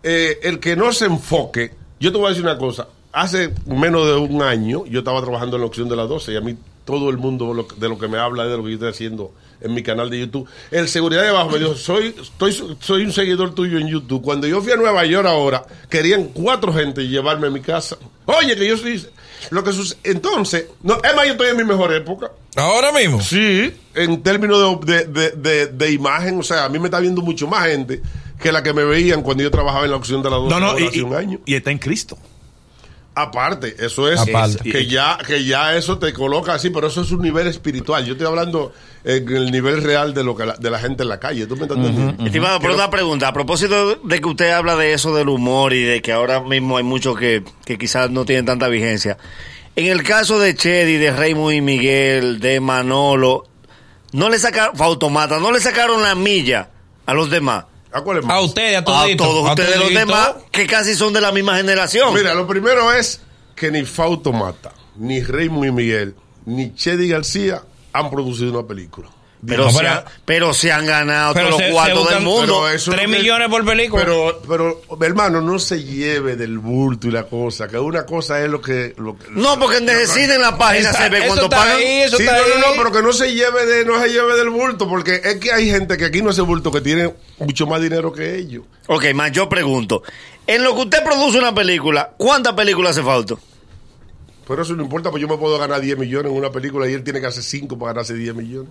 eh, 0.02 0.38
el 0.42 0.60
que 0.60 0.76
no 0.76 0.92
se 0.92 1.06
enfoque, 1.06 1.72
yo 2.00 2.10
te 2.10 2.18
voy 2.18 2.26
a 2.26 2.28
decir 2.30 2.44
una 2.44 2.58
cosa, 2.58 2.88
hace 3.12 3.52
menos 3.66 4.06
de 4.06 4.14
un 4.14 4.42
año 4.42 4.84
yo 4.86 5.00
estaba 5.00 5.20
trabajando 5.20 5.56
en 5.56 5.62
la 5.62 5.66
opción 5.66 5.88
de 5.88 5.96
las 5.96 6.08
12 6.08 6.32
y 6.32 6.36
a 6.36 6.40
mí 6.40 6.56
todo 6.84 7.10
el 7.10 7.16
mundo 7.18 7.54
lo- 7.54 7.66
de 7.76 7.88
lo 7.88 7.98
que 7.98 8.08
me 8.08 8.18
habla 8.18 8.44
es 8.44 8.50
de 8.50 8.56
lo 8.56 8.62
que 8.64 8.70
yo 8.70 8.74
estoy 8.74 8.90
haciendo 8.90 9.32
en 9.60 9.74
mi 9.74 9.82
canal 9.82 10.10
de 10.10 10.18
YouTube. 10.20 10.48
El 10.70 10.88
seguridad 10.88 11.22
de 11.22 11.28
abajo 11.28 11.50
me 11.50 11.58
dijo, 11.58 11.74
soy, 11.76 12.14
estoy, 12.20 12.76
soy 12.80 13.04
un 13.04 13.12
seguidor 13.12 13.54
tuyo 13.54 13.78
en 13.78 13.86
YouTube. 13.88 14.22
Cuando 14.22 14.46
yo 14.46 14.60
fui 14.60 14.72
a 14.72 14.76
Nueva 14.76 15.04
York 15.06 15.26
ahora, 15.26 15.64
querían 15.88 16.24
cuatro 16.24 16.72
gente 16.72 17.06
llevarme 17.06 17.46
a 17.46 17.50
mi 17.50 17.60
casa. 17.60 17.96
Oye, 18.26 18.56
que 18.56 18.66
yo 18.68 18.76
soy... 18.76 19.06
Lo 19.50 19.64
que 19.64 19.72
sucede, 19.72 19.98
entonces, 20.04 20.66
no, 20.84 20.94
es 21.02 21.16
más, 21.16 21.26
yo 21.26 21.32
estoy 21.32 21.48
en 21.48 21.56
mi 21.56 21.64
mejor 21.64 21.92
época. 21.92 22.30
Ahora 22.54 22.92
mismo. 22.92 23.20
Sí, 23.20 23.72
en 23.94 24.22
términos 24.22 24.80
de, 24.86 25.04
de, 25.06 25.30
de, 25.30 25.66
de 25.66 25.90
imagen, 25.92 26.38
o 26.38 26.44
sea, 26.44 26.64
a 26.64 26.68
mí 26.68 26.78
me 26.78 26.84
está 26.86 27.00
viendo 27.00 27.22
mucho 27.22 27.48
más 27.48 27.66
gente 27.66 28.00
que 28.40 28.52
la 28.52 28.62
que 28.62 28.72
me 28.72 28.84
veían 28.84 29.22
cuando 29.22 29.42
yo 29.42 29.50
trabajaba 29.50 29.84
en 29.84 29.90
la 29.90 29.96
opción 29.96 30.22
de 30.22 30.30
la 30.30 30.36
12 30.36 30.50
No, 30.54 30.60
no, 30.60 30.78
y, 30.78 30.86
hace 30.86 31.02
un 31.02 31.14
año. 31.16 31.40
y 31.44 31.54
está 31.56 31.72
en 31.72 31.78
Cristo. 31.78 32.16
Aparte, 33.14 33.76
eso 33.78 34.10
es 34.10 34.20
Aparte. 34.20 34.70
que 34.70 34.86
ya 34.86 35.18
que 35.26 35.44
ya 35.44 35.76
eso 35.76 35.98
te 35.98 36.14
coloca 36.14 36.54
así, 36.54 36.70
pero 36.70 36.86
eso 36.86 37.02
es 37.02 37.10
un 37.10 37.20
nivel 37.20 37.46
espiritual. 37.46 38.06
Yo 38.06 38.12
estoy 38.12 38.26
hablando 38.26 38.72
en 39.04 39.28
el 39.28 39.50
nivel 39.50 39.82
real 39.82 40.14
de 40.14 40.24
lo 40.24 40.34
que 40.34 40.46
la, 40.46 40.54
de 40.54 40.70
la 40.70 40.78
gente 40.78 41.02
en 41.02 41.10
la 41.10 41.20
calle. 41.20 41.46
¿Tú 41.46 41.56
me 41.56 41.62
estás 41.62 41.76
entendiendo? 41.76 42.24
Estimado, 42.24 42.58
pero 42.60 42.74
una 42.74 42.88
pregunta. 42.88 43.28
A 43.28 43.32
propósito 43.34 43.96
de 43.96 44.20
que 44.20 44.28
usted 44.28 44.50
habla 44.50 44.76
de 44.76 44.94
eso 44.94 45.14
del 45.14 45.28
humor 45.28 45.74
y 45.74 45.82
de 45.82 46.00
que 46.00 46.12
ahora 46.12 46.40
mismo 46.40 46.78
hay 46.78 46.84
muchos 46.84 47.18
que, 47.18 47.44
que 47.66 47.76
quizás 47.76 48.10
no 48.10 48.24
tienen 48.24 48.46
tanta 48.46 48.68
vigencia. 48.68 49.18
En 49.76 49.86
el 49.86 50.02
caso 50.02 50.38
de 50.38 50.54
Chedi, 50.54 50.96
de 50.96 51.10
Raymond 51.12 51.54
y 51.54 51.60
Miguel, 51.60 52.40
de 52.40 52.60
Manolo, 52.60 53.46
no 54.12 54.30
le 54.30 54.38
sacaron, 54.38 54.76
Fautomata, 54.76 55.38
no 55.38 55.52
le 55.52 55.60
sacaron 55.60 56.02
la 56.02 56.14
milla 56.14 56.70
a 57.06 57.14
los 57.14 57.30
demás. 57.30 57.64
¿A 57.92 58.00
cuál 58.00 58.18
es 58.18 58.24
más? 58.24 58.36
A 58.36 58.40
ustedes, 58.40 58.76
a 58.76 58.78
A 58.78 59.16
todos 59.16 59.46
a 59.46 59.50
ustedes 59.50 59.78
los 59.78 59.92
demás, 59.92 60.34
que 60.50 60.66
casi 60.66 60.94
son 60.94 61.12
de 61.12 61.20
la 61.20 61.32
misma 61.32 61.56
generación. 61.56 62.14
Mira, 62.14 62.34
lo 62.34 62.46
primero 62.46 62.92
es 62.92 63.20
que 63.54 63.70
ni 63.70 63.84
Fauto 63.84 64.32
Mata, 64.32 64.72
ni 64.96 65.22
Raymond 65.22 65.66
y 65.66 65.72
Miguel, 65.72 66.14
ni 66.46 66.74
Chedi 66.74 67.08
García 67.08 67.62
han 67.92 68.10
producido 68.10 68.50
una 68.58 68.66
película. 68.66 69.08
Pero, 69.46 69.64
No, 69.64 69.70
se 69.72 69.84
pero- 70.24 70.54
se 70.54 70.70
han 70.70 70.86
ganado 70.86 71.34
todos 71.34 71.50
los 71.50 71.62
cuartos 71.72 72.08
se 72.08 72.14
del 72.14 72.22
mundo. 72.24 72.64
Tres 72.90 73.08
millones 73.08 73.48
por 73.48 73.64
película. 73.64 74.02
Pero, 74.04 74.42
pero, 74.48 74.82
hermano, 75.04 75.40
no 75.40 75.58
se 75.58 75.82
lleve 75.82 76.36
del 76.36 76.58
bulto 76.58 77.08
y 77.08 77.10
la 77.10 77.24
cosa, 77.24 77.66
que 77.68 77.78
una 77.78 78.06
cosa 78.06 78.40
es 78.42 78.48
lo 78.48 78.60
que... 78.62 78.94
Lo, 78.98 79.16
No, 79.30 79.58
porque 79.58 79.78
en 79.78 79.86
deciden 79.86 80.40
la 80.40 80.56
página 80.56 80.90
Esa- 80.90 81.02
se 81.04 81.08
ve 81.08 81.18
eso 81.18 81.26
cuánto 81.26 81.44
está 81.44 81.56
pagan. 81.56 81.76
ahí, 81.76 82.02
eso 82.02 82.16
Sí, 82.18 82.22
está 82.22 82.36
no, 82.38 82.46
no, 82.46 82.54
no, 82.60 82.66
pero 82.76 82.92
que 82.92 83.02
no 83.02 83.12
se 83.12 83.34
lleve 83.34 83.66
de, 83.66 83.84
no 83.84 84.00
se 84.00 84.08
lleve 84.10 84.36
del 84.36 84.50
bulto, 84.50 84.88
porque 84.88 85.20
es 85.24 85.36
que 85.36 85.52
hay 85.52 85.68
gente 85.70 85.96
que 85.96 86.04
aquí 86.04 86.22
no 86.22 86.30
hace 86.30 86.42
bulto, 86.42 86.70
que 86.70 86.80
tiene 86.80 87.12
mucho 87.38 87.66
más 87.66 87.80
dinero 87.82 88.12
que 88.12 88.36
ellos. 88.36 88.64
Ok, 88.86 89.06
más 89.14 89.32
yo 89.32 89.48
pregunto. 89.48 90.02
En 90.46 90.62
lo 90.62 90.74
que 90.74 90.82
usted 90.82 91.04
produce 91.04 91.38
una 91.38 91.54
película, 91.54 92.12
¿cuántas 92.16 92.52
películas 92.54 92.92
hace 92.96 93.04
falta? 93.04 93.34
Pero 94.46 94.62
eso 94.62 94.74
no 94.74 94.82
importa, 94.82 95.10
pues 95.10 95.20
yo 95.20 95.28
me 95.28 95.36
puedo 95.36 95.56
ganar 95.58 95.80
10 95.80 95.96
millones 95.98 96.30
en 96.32 96.36
una 96.38 96.50
película 96.50 96.88
y 96.88 96.92
él 96.94 97.04
tiene 97.04 97.20
que 97.20 97.26
hacer 97.26 97.42
5 97.44 97.78
para 97.78 97.92
ganarse 97.92 98.14
10 98.14 98.34
millones. 98.34 98.70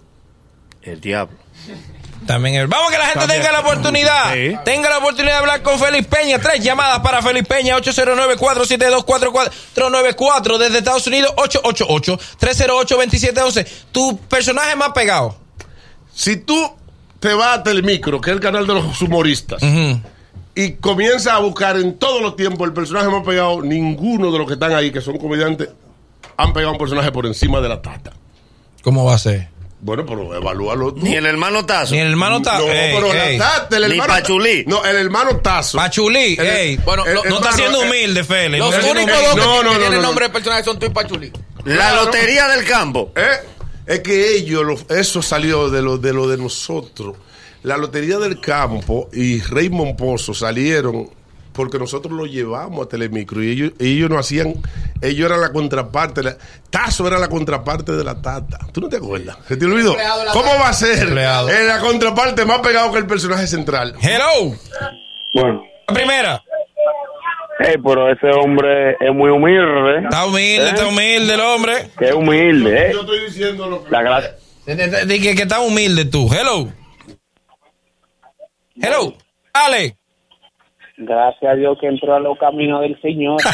El 0.83 1.01
diablo. 1.01 1.37
También 2.25 2.55
el- 2.55 2.67
Vamos 2.67 2.91
que 2.91 2.97
la 2.97 3.05
gente 3.05 3.19
También. 3.19 3.41
tenga 3.41 3.51
la 3.51 3.59
oportunidad. 3.61 4.33
Sí. 4.33 4.55
Tenga 4.63 4.89
la 4.89 4.99
oportunidad 4.99 5.33
de 5.33 5.39
hablar 5.39 5.61
con 5.63 5.77
Félix 5.79 6.07
Peña. 6.07 6.39
Tres 6.39 6.63
llamadas 6.63 6.99
para 6.99 7.21
Félix 7.21 7.47
Peña. 7.47 7.75
809-472-4494. 7.77 10.57
Desde 10.59 10.77
Estados 10.79 11.07
Unidos, 11.07 11.33
888-308-2711. 11.37 13.65
Tu 13.91 14.17
personaje 14.29 14.75
más 14.75 14.89
pegado. 14.89 15.35
Si 16.13 16.37
tú 16.37 16.75
te 17.19 17.33
vas 17.33 17.57
a 17.59 17.63
Telemicro, 17.63 18.19
que 18.21 18.29
es 18.31 18.35
el 18.35 18.41
canal 18.41 18.67
de 18.67 18.73
los 18.75 19.01
humoristas, 19.01 19.61
y 20.53 20.73
comienzas 20.73 21.33
a 21.33 21.39
buscar 21.39 21.77
en 21.77 21.97
todos 21.97 22.21
los 22.21 22.35
tiempos 22.35 22.67
el 22.67 22.73
personaje 22.73 23.07
más 23.09 23.23
pegado, 23.25 23.61
ninguno 23.61 24.31
de 24.31 24.37
los 24.37 24.45
que 24.47 24.53
están 24.53 24.73
ahí, 24.73 24.91
que 24.91 24.99
son 25.01 25.17
comediantes, 25.17 25.69
han 26.37 26.53
pegado 26.53 26.73
un 26.73 26.77
personaje 26.77 27.11
por 27.11 27.25
encima 27.25 27.61
de 27.61 27.69
la 27.69 27.81
tata. 27.81 28.11
¿Cómo 28.83 29.05
va 29.05 29.15
a 29.15 29.19
ser? 29.19 29.49
Bueno, 29.83 30.05
pero 30.05 30.35
evalúalo 30.35 30.93
tú. 30.93 31.01
Ni 31.01 31.15
el 31.15 31.25
hermano 31.25 31.65
Tazo. 31.65 31.93
Ni 31.95 32.01
el 32.01 32.09
hermano 32.11 32.37
está. 32.37 32.59
No, 32.59 32.65
pero 32.67 33.13
la 33.13 33.37
tata, 33.37 33.77
el 33.77 33.83
Ni 33.87 33.91
hermano. 33.93 34.13
Pachulí. 34.13 34.63
No, 34.67 34.85
el 34.85 34.95
hermano 34.95 35.37
Tazo. 35.37 35.77
Pachulí, 35.77 36.35
El- 36.39 36.45
ey. 36.47 36.77
Bueno, 36.77 37.03
el- 37.05 37.15
no 37.15 37.21
está 37.21 37.35
hermano, 37.35 37.57
siendo 37.57 37.83
eh, 37.83 37.87
humilde, 37.87 38.23
Félix. 38.23 38.59
Los 38.59 38.69
No 38.69 38.75
está 38.77 38.81
siendo 38.93 39.01
únicos 39.03 39.21
dos 39.23 39.33
que, 39.33 39.39
No, 39.41 39.63
no, 39.63 39.69
que 39.69 39.75
no, 39.75 39.79
tienen 39.79 40.01
no, 40.01 40.07
nombre 40.07 40.25
no. 40.25 40.29
de 40.29 40.33
personaje 40.33 40.63
son 40.63 40.77
tú 40.79 40.85
y 40.85 40.89
Pachuli. 40.89 41.31
La 41.65 41.75
Claro. 41.75 42.05
lotería 42.05 42.47
del 42.47 42.63
campo. 42.65 43.11
¿Eh? 43.15 43.27
Es 43.87 43.99
que 44.01 44.35
ellos, 44.37 44.63
lo- 44.63 44.95
eso 44.95 45.21
salió 45.23 45.69
de 45.71 45.81
lo, 45.81 45.97
de 45.97 46.13
lo 46.13 46.27
de 46.27 46.37
nosotros. 46.37 47.15
La 47.63 47.77
Lotería 47.77 48.17
del 48.17 48.39
Campo 48.39 49.07
y 49.13 49.39
Raymond 49.39 49.95
Pozo 49.95 50.33
salieron 50.33 51.09
porque 51.53 51.77
nosotros 51.77 52.11
lo 52.13 52.25
llevamos 52.25 52.85
a 52.85 52.89
Telemicro 52.89 53.43
y 53.43 53.51
ellos, 53.51 53.71
y 53.79 53.97
ellos 53.97 54.09
no 54.09 54.17
hacían, 54.17 54.55
ellos 55.01 55.25
eran 55.29 55.41
la 55.41 55.51
contraparte, 55.51 56.23
la- 56.23 56.37
Tazo 56.69 57.07
era 57.07 57.17
la 57.19 57.27
contraparte 57.27 57.91
de 57.93 58.03
la 58.03 58.21
Tata. 58.21 58.59
¿Tú 58.71 58.81
no 58.81 58.89
te 58.89 58.97
acuerdas? 58.97 59.37
¿Se 59.47 59.57
te 59.57 59.65
olvidó? 59.65 59.95
¿Cómo 60.33 60.51
va 60.59 60.69
a 60.69 60.73
ser? 60.73 60.99
Empleado. 61.07 61.49
Es 61.49 61.67
la 61.67 61.79
contraparte 61.79 62.45
más 62.45 62.59
pegado 62.59 62.91
que 62.91 62.99
el 62.99 63.07
personaje 63.07 63.47
central. 63.47 63.95
Hello. 64.01 64.55
Bueno, 65.33 65.63
La 65.87 65.93
primera. 65.93 66.43
hey, 67.59 67.75
pero 67.83 68.11
ese 68.11 68.27
hombre 68.27 68.91
es 68.99 69.13
muy 69.13 69.29
humilde, 69.29 69.97
¿eh? 69.99 70.03
Está 70.03 70.25
humilde, 70.25 70.67
está 70.69 70.87
humilde 70.87 71.33
el 71.33 71.41
hombre. 71.41 71.89
Que 71.97 72.13
humilde, 72.13 72.87
¿eh? 72.87 72.91
Yo 72.93 73.01
estoy 73.01 73.19
diciendo 73.25 73.67
lo 73.69 73.83
que... 73.83 73.91
La 73.91 74.01
gracia. 74.01 74.35
Dije 75.05 75.35
que 75.35 75.41
está 75.43 75.59
humilde 75.59 76.05
tú. 76.05 76.29
Hello. 76.33 76.67
Hello. 78.81 79.13
Ale. 79.53 79.97
Gracias 81.03 81.51
a 81.51 81.55
Dios 81.55 81.77
que 81.81 81.87
entró 81.87 82.13
a 82.13 82.19
los 82.19 82.37
caminos 82.37 82.81
del 82.81 82.99
Señor. 83.01 83.37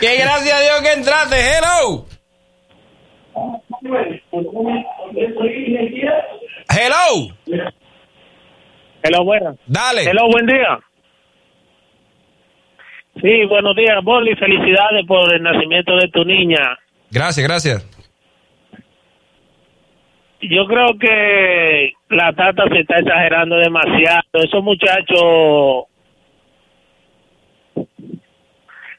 Que 0.00 0.16
gracias 0.18 0.54
a 0.54 0.60
Dios 0.60 0.82
que 0.82 0.92
entraste. 0.92 1.36
Hello. 1.36 2.04
Hello. 6.68 7.34
Hello, 9.02 9.24
buenas. 9.24 9.56
Dale. 9.66 10.02
Hello, 10.02 10.28
buen 10.30 10.46
día. 10.46 10.78
Sí, 13.22 13.44
buenos 13.48 13.74
días, 13.76 14.02
Bolly. 14.02 14.34
Felicidades 14.34 15.06
por 15.06 15.32
el 15.32 15.42
nacimiento 15.42 15.96
de 15.96 16.08
tu 16.08 16.24
niña. 16.24 16.78
Gracias, 17.10 17.46
gracias. 17.46 17.88
Yo 20.42 20.66
creo 20.66 20.98
que 21.00 21.92
la 22.10 22.32
tata 22.32 22.64
se 22.72 22.80
está 22.80 22.98
exagerando 22.98 23.56
demasiado. 23.56 24.22
Esos 24.34 24.62
muchachos, 24.62 25.86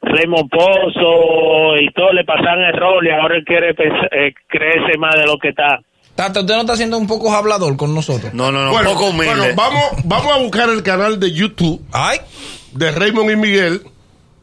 Raymond 0.02 0.50
Pozo 0.50 1.78
y 1.82 1.92
todo 1.94 2.14
le 2.14 2.24
pasan 2.24 2.60
error 2.60 3.06
y 3.06 3.10
ahora 3.10 3.36
él 3.38 3.44
quiere 3.46 3.72
eh, 3.72 4.34
creerse 4.48 4.98
más 4.98 5.16
de 5.16 5.26
lo 5.26 5.38
que 5.38 5.50
está. 5.50 5.80
Tata, 6.16 6.40
usted 6.40 6.56
no 6.56 6.62
está 6.62 6.76
siendo 6.76 6.98
un 6.98 7.06
poco 7.08 7.32
hablador 7.34 7.78
con 7.78 7.94
nosotros. 7.94 8.34
No, 8.34 8.52
no, 8.52 8.66
no, 8.66 8.72
Bueno, 8.72 8.92
poco 8.94 9.10
humilde. 9.10 9.36
bueno, 9.36 9.54
vamos, 9.56 9.84
vamos 10.04 10.34
a 10.34 10.38
buscar 10.40 10.70
el 10.70 10.82
canal 10.82 11.20
de 11.20 11.32
YouTube 11.32 11.80
Ay. 11.92 12.18
de 12.74 12.92
Raymond 12.92 13.32
y 13.32 13.36
Miguel 13.36 13.82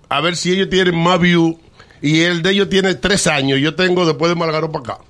a 0.09 0.21
ver 0.21 0.37
si 0.37 0.53
ellos 0.53 0.71
tienen 0.71 0.97
más 0.97 1.19
views 1.19 1.57
y 2.01 2.23
el 2.23 2.43
de 2.43 2.51
ellos 2.53 2.69
tiene 2.69 2.95
tres 2.95 3.27
años. 3.27 3.59
Yo 3.61 3.75
tengo 3.75 4.07
después 4.07 4.31
de 4.31 4.37
Malgaro 4.37 4.71
para 4.71 4.95
acá. 4.95 5.05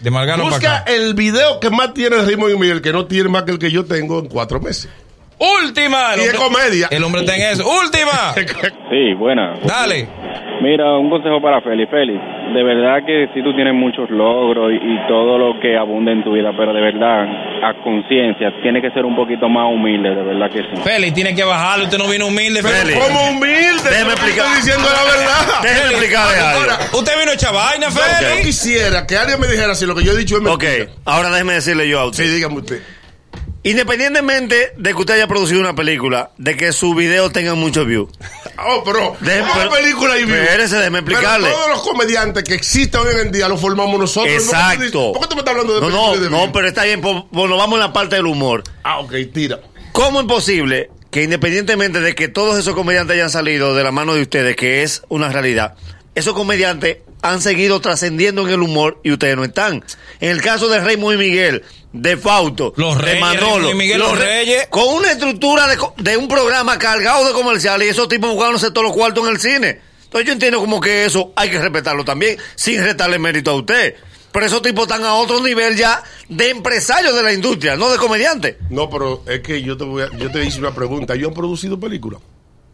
De 0.00 0.12
para 0.12 0.36
Busca 0.36 0.78
acá. 0.78 0.92
el 0.92 1.14
video 1.14 1.58
que 1.60 1.70
más 1.70 1.92
tiene 1.92 2.16
Raymond 2.18 2.54
y 2.54 2.58
Miguel, 2.58 2.80
que 2.82 2.92
no 2.92 3.06
tiene 3.06 3.28
más 3.28 3.42
que 3.42 3.52
el 3.52 3.58
que 3.58 3.70
yo 3.70 3.84
tengo 3.84 4.20
en 4.20 4.26
cuatro 4.26 4.60
meses. 4.60 4.88
Última. 5.38 6.14
El 6.14 6.20
Y 6.20 6.22
es 6.24 6.34
hombre- 6.34 6.60
comedia. 6.60 6.88
El 6.90 7.04
hombre 7.04 7.20
está 7.22 7.36
en 7.36 7.42
eso. 7.42 7.64
Última. 7.68 8.34
Sí, 8.90 9.12
buena. 9.14 9.54
Dale. 9.64 10.08
Mira, 10.62 10.96
un 10.96 11.10
consejo 11.10 11.40
para 11.42 11.60
Félix. 11.60 11.90
Félix, 11.90 12.18
de 12.54 12.62
verdad 12.64 13.04
que 13.06 13.28
si 13.34 13.42
tú 13.44 13.54
tienes 13.54 13.74
muchos 13.74 14.08
logros 14.10 14.72
y, 14.72 14.76
y 14.76 14.96
todo 15.06 15.36
lo 15.36 15.60
que 15.60 15.76
abunda 15.76 16.10
en 16.10 16.24
tu 16.24 16.32
vida, 16.32 16.50
pero 16.56 16.72
de 16.72 16.80
verdad, 16.80 17.22
a 17.62 17.74
conciencia, 17.84 18.50
tienes 18.62 18.80
que 18.82 18.90
ser 18.90 19.04
un 19.04 19.14
poquito 19.14 19.46
más 19.48 19.70
humilde, 19.70 20.08
de 20.08 20.22
verdad 20.22 20.50
que 20.50 20.60
sí. 20.62 20.82
Félix, 20.82 21.12
tiene 21.14 21.34
que 21.34 21.44
bajarlo. 21.44 21.84
Usted 21.84 21.98
no 21.98 22.08
vino 22.08 22.26
humilde. 22.28 22.62
Félix. 22.62 22.98
Como 22.98 23.28
humilde. 23.28 23.90
Déjeme 23.90 24.06
yo 24.08 24.10
explicar. 24.12 24.46
Estoy 24.46 24.56
diciendo 24.56 24.88
la 24.90 25.04
verdad. 25.04 25.62
Déjeme 25.62 25.90
explicarle 25.90 26.38
algo. 26.40 26.60
Ahora, 26.60 26.78
Usted 26.94 27.12
vino 27.20 27.32
hecha 27.32 27.50
vaina, 27.52 27.86
yo 27.88 27.92
Félix. 27.92 28.46
quisiera 28.46 29.06
que 29.06 29.16
alguien 29.18 29.38
me 29.38 29.46
dijera 29.48 29.74
si 29.74 29.84
lo 29.86 29.94
que 29.94 30.02
yo 30.02 30.12
he 30.12 30.16
dicho 30.16 30.36
es 30.38 30.46
Ok, 30.48 30.64
mentira. 30.64 30.90
ahora 31.04 31.28
déjeme 31.30 31.52
decirle 31.52 31.86
yo 31.88 32.00
a 32.00 32.06
usted. 32.06 32.24
Sí, 32.24 32.30
dígame 32.30 32.56
usted. 32.56 32.80
Independientemente 33.64 34.72
de 34.76 34.90
que 34.90 34.96
usted 34.96 35.14
haya 35.14 35.26
producido 35.26 35.60
una 35.60 35.74
película, 35.74 36.30
de 36.38 36.56
que 36.56 36.72
su 36.72 36.94
video 36.94 37.30
tenga 37.30 37.54
muchos 37.54 37.86
views. 37.86 38.08
Oh, 38.60 38.82
pero 38.84 39.16
Déjeme- 39.20 39.52
¿cuál 39.52 39.68
película 39.70 40.18
y 40.18 40.24
views? 40.24 40.40
Espérese, 40.40 40.76
déjeme 40.78 40.98
explicarle. 40.98 41.46
Pero 41.46 41.56
todos 41.58 41.70
los 41.70 41.82
comediantes 41.82 42.42
que 42.42 42.54
existen 42.54 43.00
hoy 43.02 43.14
en 43.22 43.30
día 43.30 43.48
los 43.48 43.60
formamos 43.60 44.00
nosotros. 44.00 44.32
¿no? 44.34 44.40
Exacto. 44.40 45.12
¿Por 45.12 45.22
qué 45.22 45.28
tú 45.28 45.34
me 45.36 45.42
estás 45.42 45.52
hablando 45.54 45.74
de 45.74 45.80
No, 45.80 45.86
películas 45.86 46.16
no, 46.18 46.24
de 46.24 46.30
no, 46.46 46.52
pero 46.52 46.66
está 46.66 46.82
bien, 46.82 47.00
pues, 47.00 47.14
bueno, 47.30 47.56
vamos 47.56 47.74
en 47.76 47.80
la 47.86 47.92
parte 47.92 48.16
del 48.16 48.26
humor. 48.26 48.64
Ah, 48.82 48.98
ok, 48.98 49.12
tira. 49.32 49.60
¿Cómo 49.92 50.18
es 50.20 50.26
posible 50.26 50.90
que 51.12 51.22
independientemente 51.22 52.00
de 52.00 52.16
que 52.16 52.26
todos 52.26 52.58
esos 52.58 52.74
comediantes 52.74 53.14
hayan 53.14 53.30
salido 53.30 53.76
de 53.76 53.84
la 53.84 53.92
mano 53.92 54.14
de 54.14 54.22
ustedes, 54.22 54.56
que 54.56 54.82
es 54.82 55.02
una 55.08 55.30
realidad, 55.30 55.76
esos 56.16 56.34
comediantes 56.34 56.96
han 57.22 57.40
seguido 57.42 57.80
trascendiendo 57.80 58.46
en 58.46 58.54
el 58.54 58.62
humor 58.62 59.00
y 59.02 59.12
ustedes 59.12 59.36
no 59.36 59.44
están? 59.44 59.84
En 60.20 60.30
el 60.30 60.40
caso 60.40 60.68
de 60.68 60.80
Raymond 60.80 61.14
y 61.16 61.18
Miguel, 61.28 61.62
de 61.92 62.16
Fausto, 62.16 62.72
Los 62.76 62.96
de 62.96 63.02
Reyes, 63.02 63.20
Manolo, 63.20 63.70
y 63.70 63.74
Miguel, 63.74 63.98
los 63.98 64.18
Re- 64.18 64.24
Reyes. 64.24 64.66
con 64.68 64.88
una 64.94 65.10
estructura 65.12 65.66
de, 65.66 65.76
co- 65.76 65.94
de 65.96 66.16
un 66.16 66.28
programa 66.28 66.78
cargado 66.78 67.26
de 67.26 67.32
comerciales 67.32 67.86
y 67.88 67.90
esos 67.90 68.08
tipos 68.08 68.30
jugándose 68.30 68.70
todos 68.70 68.86
los 68.88 68.96
cuartos 68.96 69.24
en 69.26 69.34
el 69.34 69.40
cine. 69.40 69.80
Entonces 70.04 70.26
yo 70.26 70.32
entiendo 70.32 70.58
como 70.60 70.80
que 70.80 71.04
eso 71.04 71.32
hay 71.36 71.50
que 71.50 71.58
respetarlo 71.60 72.04
también, 72.04 72.38
sin 72.54 72.82
restarle 72.82 73.18
mérito 73.18 73.50
a 73.50 73.54
usted. 73.54 73.94
Pero 74.32 74.44
esos 74.46 74.60
tipos 74.62 74.82
están 74.86 75.04
a 75.04 75.14
otro 75.14 75.40
nivel 75.42 75.74
ya 75.76 76.02
de 76.28 76.50
empresarios 76.50 77.14
de 77.14 77.22
la 77.22 77.32
industria, 77.32 77.76
no 77.76 77.88
de 77.90 77.96
comediantes. 77.96 78.56
No, 78.70 78.88
pero 78.90 79.22
es 79.26 79.40
que 79.40 79.62
yo 79.62 79.76
te 79.76 79.84
voy 79.84 80.02
a, 80.02 80.10
yo 80.18 80.30
te 80.30 80.44
hice 80.44 80.58
una 80.58 80.74
pregunta. 80.74 81.16
¿Yo 81.16 81.28
han 81.28 81.34
producido 81.34 81.80
películas? 81.80 82.20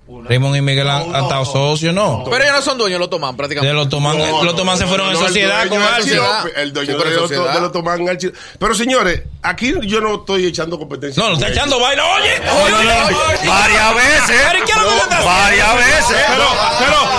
Raymond 0.07 0.57
y 0.57 0.61
Miguel 0.61 0.89
han, 0.89 1.15
han 1.15 1.25
estado 1.25 1.45
socios, 1.47 1.95
¿no? 1.95 2.25
Pero 2.31 2.45
ellos 2.45 2.57
no 2.57 2.63
son 2.63 2.77
dueños, 2.77 3.01
lo 3.01 3.09
toman 3.09 3.37
prácticamente. 3.37 3.69
De 3.69 3.75
los 3.75 3.89
Tomán, 3.89 4.19
No, 4.19 4.45
los 4.45 4.55
Tomán 4.55 4.77
se 4.77 4.85
no, 4.85 4.89
fueron 4.91 5.13
no, 5.13 5.19
en 5.19 5.27
sociedad 5.27 5.67
con 5.69 5.81
Archie. 5.81 6.19
El 6.57 6.73
dueño 6.75 6.99
de 6.99 7.05
los 7.07 7.15
sociedad. 7.23 7.55
de 7.55 7.61
los 7.63 7.73
Tomán 7.73 8.07
Archie. 8.09 8.33
Pero 8.59 8.75
señores, 8.75 9.23
aquí 9.43 9.73
yo 9.83 10.01
no 10.03 10.17
estoy 10.17 10.47
echando 10.47 10.79
competencia. 10.79 11.23
No, 11.23 11.31
no 11.31 11.35
está 11.37 11.49
echando 11.49 11.81
vaina. 11.81 12.03
Oye, 12.17 12.33
oye, 12.65 12.75
oye, 12.75 13.15
oye. 13.15 13.49
Varias 13.49 13.95
veces. 13.95 14.43
Varias 15.25 15.77
veces. 15.77 16.17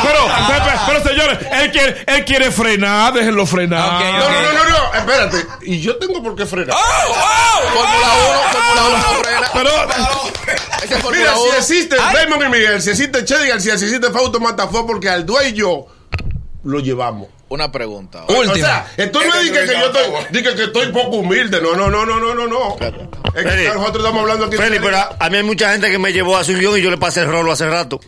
Pero, 0.05 0.19
pero, 0.27 0.45
pero, 0.47 0.63
pero, 0.65 0.79
pero, 0.88 1.09
señores, 1.09 1.39
él 1.51 1.71
quiere, 1.71 2.03
él 2.07 2.25
quiere 2.25 2.51
frenar, 2.51 3.13
déjenlo 3.13 3.45
frenar. 3.45 3.95
Ok, 3.95 4.01
No, 4.01 4.29
no, 4.29 4.41
no, 4.41 4.53
no, 4.53 4.69
no, 4.69 4.93
espérate. 4.93 5.45
Y 5.63 5.81
yo 5.81 5.97
tengo 5.97 6.21
por 6.24 6.35
qué 6.35 6.45
frenar. 6.45 6.75
¡Oh, 6.75 7.07
wow! 7.07 7.69
Fórmula 7.74 8.07
1, 8.29 8.39
Fórmula 8.51 8.88
1 8.88 8.97
no 8.97 9.24
frena. 9.24 9.50
Pero, 9.53 9.69
es 10.83 11.17
Mira, 11.17 11.33
si 11.35 11.39
1. 11.50 11.53
existe 11.57 11.95
Raymond 11.97 12.43
y 12.43 12.50
Miguel, 12.50 12.81
si 12.81 12.89
existe 12.91 13.25
Chedi 13.25 13.47
García, 13.47 13.77
si 13.77 13.85
existe 13.85 14.12
Fausto 14.12 14.39
Mata, 14.39 14.67
fue 14.67 14.85
porque 14.85 15.09
al 15.09 15.25
dueño 15.25 15.85
lo 16.63 16.79
llevamos. 16.79 17.29
Una 17.47 17.71
pregunta. 17.71 18.24
Última. 18.27 18.51
O 18.53 18.55
sea, 18.55 18.88
esto 18.97 19.19
no 19.24 19.35
es 19.35 19.45
de 19.45 19.59
que, 19.59 19.65
que 19.71 19.79
yo 19.79 19.85
estoy, 19.85 20.03
de 20.31 20.43
que, 20.43 20.63
estoy 20.63 20.91
poco 20.91 21.17
humilde. 21.17 21.62
No, 21.62 21.75
no, 21.75 21.89
no, 21.91 22.03
no, 22.05 22.19
no, 22.19 22.33
no, 22.33 22.47
no. 22.47 22.75
Es 22.79 23.43
que 23.43 23.50
Feli, 23.50 23.67
nosotros 23.67 23.97
estamos 23.97 24.21
hablando 24.21 24.45
aquí. 24.45 24.57
Feli, 24.57 24.79
pero 24.79 24.97
a, 24.97 25.15
a 25.19 25.29
mí 25.29 25.38
hay 25.38 25.43
mucha 25.43 25.71
gente 25.71 25.91
que 25.91 26.00
me 26.00 26.12
llevó 26.12 26.38
a 26.38 26.43
su 26.43 26.53
guion 26.53 26.77
y 26.79 26.81
yo 26.81 26.89
le 26.89 26.97
pasé 26.97 27.21
el 27.21 27.27
rolo 27.27 27.51
hace 27.51 27.69
rato. 27.69 28.00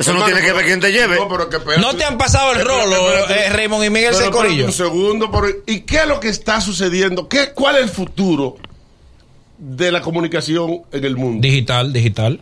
Eso 0.00 0.14
no 0.14 0.24
tiene 0.24 0.40
que 0.40 0.52
ver 0.52 0.64
quién 0.64 0.80
te 0.80 0.90
lleve. 0.90 1.16
No, 1.16 1.28
pero 1.28 1.48
que 1.48 1.58
espérate. 1.58 1.80
No 1.82 1.94
te 1.94 2.04
han 2.04 2.16
pasado 2.18 2.52
el 2.52 2.58
Espérate, 2.60 2.84
rolo, 2.84 3.12
espérate. 3.12 3.46
eh, 3.46 3.50
Raymond 3.50 3.84
y 3.84 3.90
Miguel 3.90 4.14
Secorillo. 4.14 4.64
Un 4.66 4.72
segundo, 4.72 5.30
pero 5.30 5.46
¿y 5.66 5.80
qué 5.80 5.98
es 5.98 6.06
lo 6.06 6.18
que 6.20 6.28
está 6.28 6.60
sucediendo? 6.60 7.28
¿Qué, 7.28 7.52
¿Cuál 7.54 7.76
es 7.76 7.82
el 7.82 7.88
futuro 7.90 8.56
de 9.58 9.92
la 9.92 10.00
comunicación 10.00 10.82
en 10.90 11.04
el 11.04 11.16
mundo? 11.16 11.46
Digital, 11.46 11.92
digital. 11.92 12.40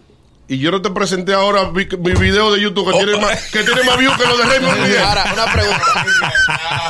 Y 0.51 0.59
yo 0.59 0.71
no 0.71 0.81
te 0.81 0.89
presenté 0.89 1.35
ahora 1.35 1.65
mi, 1.71 1.85
mi 1.99 2.13
video 2.15 2.51
de 2.51 2.59
YouTube 2.63 2.91
que, 2.91 2.97
Oh. 2.97 3.05
tiene 3.05 3.19
más, 3.21 3.39
que 3.51 3.63
tiene 3.65 3.83
más 3.83 3.99
views 3.99 4.17
que 4.17 4.25
lo 4.27 4.37
de 4.39 4.45
Raymond 4.45 4.81
Miguel. 4.81 4.99
Ahora, 5.05 5.31
una 5.35 5.53
pregunta. 5.53 6.07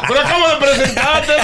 Pero 0.06 0.20
acabo 0.20 0.48
de 0.48 0.56
presentártelo. 0.58 1.42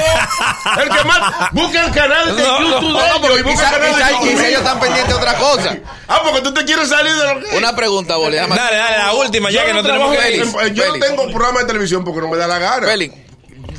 El 0.83 0.89
que 0.91 1.05
más. 1.05 1.53
Busca 1.53 1.87
el 1.87 1.93
canal 1.93 2.37
de 2.37 2.43
No, 2.43 2.61
YouTube 2.61 2.93
No, 2.93 3.03
de 3.03 3.09
no, 3.09 3.21
porque 3.21 3.27
ellos 3.27 3.41
y 3.41 3.43
busca 3.43 3.67
quizá, 3.67 3.77
el 3.77 3.81
canal 3.83 3.95
quizá- 3.95 4.07
de 4.07 4.13
YouTube. 4.31 4.45
ellos 4.47 4.61
están 4.61 4.81
pendientes 4.81 5.09
de 5.09 5.15
otra 5.21 5.35
cosa. 5.39 5.79
Ah, 6.07 6.21
porque 6.25 6.41
tú 6.43 6.55
te 6.55 6.65
quieres 6.65 6.89
salir 6.89 7.13
de 7.13 7.35
lo 7.35 7.41
que. 7.41 7.57
Una 7.59 7.75
pregunta, 7.75 8.17
Boli. 8.17 8.37
Dale, 8.37 8.55
dale, 8.57 8.99
la 8.99 9.13
última, 9.15 9.51
ya 9.51 9.63
Yo 9.63 9.67
que 9.67 9.75
no 9.75 9.83
tenemos 9.83 10.17
que 10.17 10.37
ir. 10.37 10.45
Félix, 10.47 10.53
Yo 10.75 10.87
no 10.87 10.93
Félix. 10.93 11.07
tengo 11.09 11.27
programa 11.33 11.61
de 11.61 11.67
televisión 11.67 12.05
porque 12.05 12.21
no 12.21 12.29
me 12.29 12.37
da 12.37 12.47
la 12.47 12.59
gana. 12.61 12.87
Feli, 12.87 13.11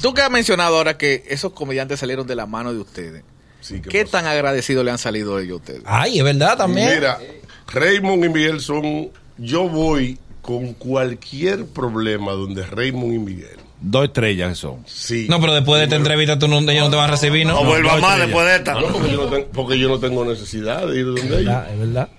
tú 0.01 0.13
que 0.13 0.21
has 0.21 0.29
mencionado 0.29 0.75
ahora 0.75 0.97
que 0.97 1.23
esos 1.29 1.53
comediantes 1.53 2.01
salieron 2.01 2.27
de 2.27 2.35
la 2.35 2.45
mano 2.45 2.73
de 2.73 2.79
ustedes. 2.79 3.23
Sí, 3.61 3.81
¿qué 3.81 3.89
¿Qué 3.89 4.05
pasa? 4.05 4.19
tan 4.19 4.27
agradecidos 4.27 4.83
le 4.85 4.91
han 4.91 4.97
salido 4.99 5.39
ellos 5.39 5.53
a 5.53 5.55
ustedes? 5.61 5.81
Ay, 5.85 6.19
es 6.19 6.23
verdad 6.23 6.55
también. 6.57 6.93
Mira, 6.95 7.17
Raymond 7.67 8.25
y 8.25 8.29
Miguel 8.29 8.59
son. 8.61 9.09
Yo 9.37 9.67
voy 9.67 10.17
con 10.41 10.73
cualquier 10.73 11.65
problema 11.65 12.31
donde 12.33 12.65
Raymond 12.65 13.13
y 13.13 13.19
Miguel. 13.19 13.57
dos 13.81 14.05
estrellas 14.05 14.57
son. 14.57 14.83
Sí. 14.85 15.25
No, 15.29 15.41
pero 15.41 15.53
después 15.53 15.79
de 15.79 15.85
esta 15.85 15.95
entrevista 15.97 16.39
tú 16.39 16.47
no, 16.47 16.59
ellos 16.59 16.85
no 16.85 16.89
te 16.91 16.95
van 16.95 17.09
a 17.09 17.11
recibir, 17.11 17.45
¿no? 17.45 17.53
No 17.55 17.65
vuelva 17.65 17.97
más 17.97 18.19
después 18.19 18.45
de 18.45 18.55
esta. 18.55 18.73
No, 18.75 18.87
porque, 18.87 19.11
yo 19.11 19.17
no 19.17 19.29
tengo, 19.29 19.47
porque 19.51 19.79
yo 19.79 19.87
no 19.89 19.99
tengo 19.99 20.23
necesidad 20.25 20.87
de 20.87 20.99
ir 20.99 21.05
donde 21.05 21.21
ellos. 21.21 21.37
verdad, 21.45 21.73
es 21.73 21.79
verdad. 21.79 22.09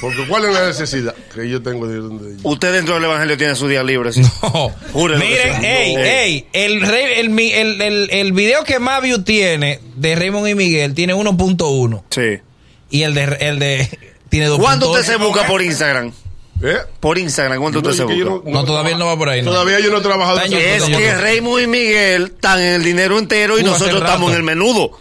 Porque 0.00 0.26
¿cuál 0.26 0.46
es 0.46 0.54
la 0.54 0.66
necesidad 0.68 1.14
que 1.34 1.46
yo 1.46 1.60
tengo 1.62 1.86
de 1.86 1.96
ir 1.96 2.02
donde 2.02 2.28
ellos? 2.30 2.40
Usted 2.42 2.72
dentro 2.72 2.94
del 2.94 3.04
evangelio 3.04 3.36
tiene 3.36 3.54
su 3.54 3.68
día 3.68 3.82
libre. 3.82 4.12
¿sí? 4.12 4.22
No. 4.42 4.70
Júrelo 4.92 5.20
que 5.20 5.26
Miren, 5.28 5.64
ey, 5.64 5.94
No. 5.94 6.00
ey, 6.02 6.46
el, 6.54 6.80
rey- 6.82 7.12
el, 7.20 7.38
el, 7.38 7.82
el, 7.82 8.10
el 8.10 8.32
video 8.32 8.64
que 8.64 8.78
más 8.78 9.02
view 9.02 9.22
tiene 9.22 9.80
de 9.96 10.14
Raymond 10.16 10.48
y 10.48 10.54
Miguel 10.54 10.94
tiene 10.94 11.14
1.1 11.14 12.02
Sí. 12.10 12.42
y 12.90 13.02
el 13.02 13.12
de, 13.14 13.24
el 13.40 13.58
de 13.58 14.13
tiene 14.34 14.50
2.8. 14.50 14.58
¿Cuánto 14.58 14.90
usted 14.90 15.04
se 15.04 15.16
busca 15.16 15.46
por 15.46 15.62
Instagram? 15.62 16.12
¿Eh? 16.60 16.78
Por 16.98 17.18
Instagram, 17.18 17.60
¿cuánto 17.60 17.80
No, 17.80 17.88
usted 17.88 18.04
se 18.04 18.24
busca? 18.24 18.50
No, 18.50 18.64
todavía 18.64 18.96
no 18.96 19.06
va 19.06 19.16
por 19.16 19.28
ahí, 19.28 19.42
¿no? 19.42 19.52
Todavía 19.52 19.78
yo 19.78 19.92
no 19.92 19.98
he 19.98 20.00
trabajado. 20.00 20.42
En 20.42 20.52
Es 20.52 20.84
que 20.84 21.14
Raymond 21.14 21.62
y 21.62 21.66
Miguel 21.68 22.24
están 22.34 22.60
en 22.60 22.74
el 22.74 22.82
dinero 22.82 23.18
entero 23.18 23.60
y 23.60 23.62
nosotros 23.62 24.00
estamos 24.00 24.30
en 24.30 24.38
el 24.38 24.42
menudo. 24.42 24.98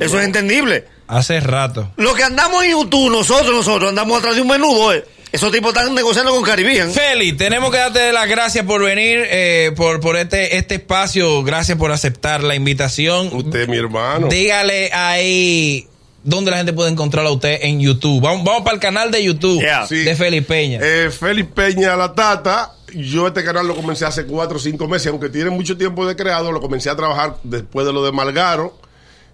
Eso 0.00 0.18
es 0.18 0.24
entendible. 0.24 0.86
Hace 1.06 1.38
rato. 1.38 1.92
Lo 1.96 2.14
que 2.14 2.24
andamos 2.24 2.64
en 2.64 2.72
YouTube, 2.72 3.10
nosotros, 3.10 3.54
nosotros 3.54 3.90
andamos 3.90 4.18
atrás 4.18 4.34
de 4.34 4.42
un 4.42 4.48
menudo, 4.48 4.94
eh. 4.94 5.04
Esos 5.32 5.52
tipos 5.52 5.72
están 5.72 5.94
negociando 5.94 6.32
con 6.32 6.42
Caribbean. 6.42 6.90
Feli, 6.90 7.34
tenemos 7.34 7.70
que 7.70 7.76
darte 7.76 8.12
las 8.12 8.28
gracias 8.28 8.64
por 8.64 8.82
venir, 8.82 9.24
eh, 9.30 9.72
por, 9.76 10.00
por 10.00 10.16
este, 10.16 10.56
este 10.56 10.76
espacio. 10.76 11.44
Gracias 11.44 11.78
por 11.78 11.92
aceptar 11.92 12.42
la 12.42 12.56
invitación. 12.56 13.28
Usted, 13.32 13.68
mi 13.68 13.76
hermano. 13.76 14.26
Dígale 14.26 14.90
ahí 14.92 15.86
dónde 16.22 16.50
la 16.50 16.58
gente 16.58 16.72
puede 16.72 16.90
encontrarlo 16.90 17.30
a 17.30 17.32
usted 17.32 17.58
en 17.62 17.80
YouTube. 17.80 18.20
Vamos, 18.22 18.44
vamos 18.44 18.62
para 18.62 18.74
el 18.74 18.80
canal 18.80 19.10
de 19.10 19.24
YouTube 19.24 19.60
Yeah. 19.60 19.86
Sí. 19.86 19.96
de 20.04 20.14
Feli 20.14 20.40
Peña. 20.40 20.78
Eh, 20.82 21.10
Félix 21.10 21.48
Peña 21.52 21.96
La 21.96 22.12
Tata. 22.14 22.72
Yo 22.94 23.26
este 23.28 23.44
canal 23.44 23.66
lo 23.68 23.76
comencé 23.76 24.04
hace 24.04 24.26
cuatro 24.26 24.56
o 24.56 24.60
cinco 24.60 24.88
meses, 24.88 25.08
aunque 25.08 25.28
tiene 25.28 25.50
mucho 25.50 25.76
tiempo 25.76 26.06
de 26.06 26.16
creado, 26.16 26.50
lo 26.50 26.60
comencé 26.60 26.90
a 26.90 26.96
trabajar 26.96 27.36
después 27.44 27.86
de 27.86 27.92
lo 27.92 28.04
de 28.04 28.10
Malgaro 28.10 28.76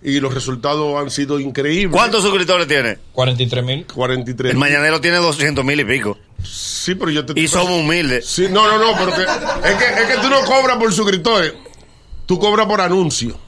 y 0.02 0.20
los 0.20 0.34
resultados 0.34 1.00
han 1.00 1.10
sido 1.10 1.40
increíbles. 1.40 1.90
¿Cuántos 1.96 2.22
suscriptores 2.22 2.68
tiene? 2.68 2.98
43 3.12 3.64
mil. 3.64 3.86
43. 3.86 4.52
El 4.52 4.58
mañanero 4.58 5.00
tiene 5.00 5.16
200 5.16 5.64
mil 5.64 5.80
y 5.80 5.84
pico. 5.84 6.18
Sí, 6.44 6.94
pero 6.94 7.10
yo 7.10 7.24
te 7.24 7.38
Y 7.40 7.48
somos 7.48 7.80
humildes. 7.80 8.26
Sí, 8.26 8.46
no, 8.50 8.66
no, 8.68 8.78
no, 8.78 8.98
porque 8.98 9.22
es 9.22 9.74
que, 9.74 9.84
es 10.02 10.06
que 10.14 10.18
tú 10.20 10.28
no 10.28 10.42
cobras 10.42 10.76
por 10.76 10.92
suscriptores, 10.92 11.54
tú 12.26 12.38
cobras 12.38 12.66
por 12.66 12.80
anuncio. 12.82 13.38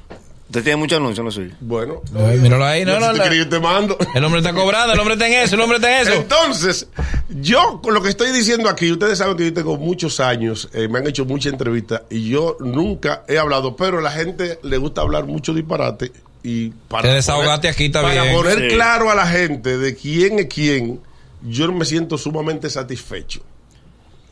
Usted 0.48 0.62
tiene 0.62 0.76
muchos 0.76 0.96
anuncios, 0.98 1.22
no 1.22 1.30
suyo. 1.30 1.54
Bueno, 1.60 2.00
Ay, 2.16 2.38
míralo 2.38 2.64
ahí. 2.64 2.82
No, 2.84 2.98
no, 2.98 3.06
si 3.08 3.12
te 3.12 3.18
no. 3.18 3.24
quería, 3.24 3.38
yo 3.44 3.48
te 3.50 3.60
mando. 3.60 3.98
El 4.14 4.24
hombre 4.24 4.40
está 4.40 4.54
cobrando, 4.54 4.94
el 4.94 4.98
hombre 4.98 5.14
está 5.14 5.26
en 5.26 5.34
eso, 5.34 5.56
el 5.56 5.60
hombre 5.60 5.76
está 5.76 6.00
en 6.00 6.06
eso. 6.08 6.14
Entonces, 6.20 6.86
yo 7.28 7.80
con 7.82 7.92
lo 7.92 8.00
que 8.02 8.08
estoy 8.08 8.32
diciendo 8.32 8.70
aquí, 8.70 8.90
ustedes 8.90 9.18
saben 9.18 9.36
que 9.36 9.44
yo 9.44 9.52
tengo 9.52 9.76
muchos 9.76 10.20
años, 10.20 10.70
eh, 10.72 10.88
me 10.88 11.00
han 11.00 11.06
hecho 11.06 11.26
muchas 11.26 11.52
entrevistas 11.52 12.00
y 12.08 12.30
yo 12.30 12.56
nunca 12.60 13.24
he 13.28 13.36
hablado, 13.36 13.76
pero 13.76 13.98
a 13.98 14.00
la 14.00 14.10
gente 14.10 14.58
le 14.62 14.78
gusta 14.78 15.02
hablar 15.02 15.26
mucho 15.26 15.52
disparate 15.52 16.12
y 16.42 16.70
para 16.70 17.02
Te 17.10 17.14
desahogaste 17.16 17.68
aquí, 17.68 17.84
está 17.86 18.00
para 18.00 18.32
poner 18.32 18.58
Sí. 18.70 18.74
claro 18.74 19.10
a 19.10 19.14
la 19.14 19.26
gente 19.26 19.76
de 19.76 19.94
quién 19.94 20.38
es 20.38 20.46
quién, 20.46 20.98
yo 21.42 21.70
me 21.72 21.84
siento 21.84 22.16
sumamente 22.16 22.70
satisfecho. 22.70 23.42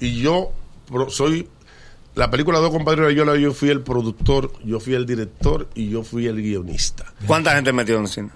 Y 0.01 0.21
yo 0.23 0.51
soy 1.09 1.47
la 2.17 2.31
película 2.31 2.59
Dos 2.59 2.71
Compadres 2.71 3.07
de 3.09 3.15
Yola, 3.15 3.37
yo 3.37 3.53
fui 3.53 3.69
el 3.69 3.83
productor, 3.83 4.51
yo 4.65 4.81
fui 4.81 4.95
el 4.95 5.07
director 5.07 5.69
y 5.75 5.91
yo 5.91 6.03
fui 6.03 6.27
el 6.27 6.37
guionista. 6.43 7.13
¿Cuánta 7.27 7.55
gente 7.55 7.73
metió 7.73 7.97
en 7.97 8.03
el 8.03 8.09
cine? 8.09 8.31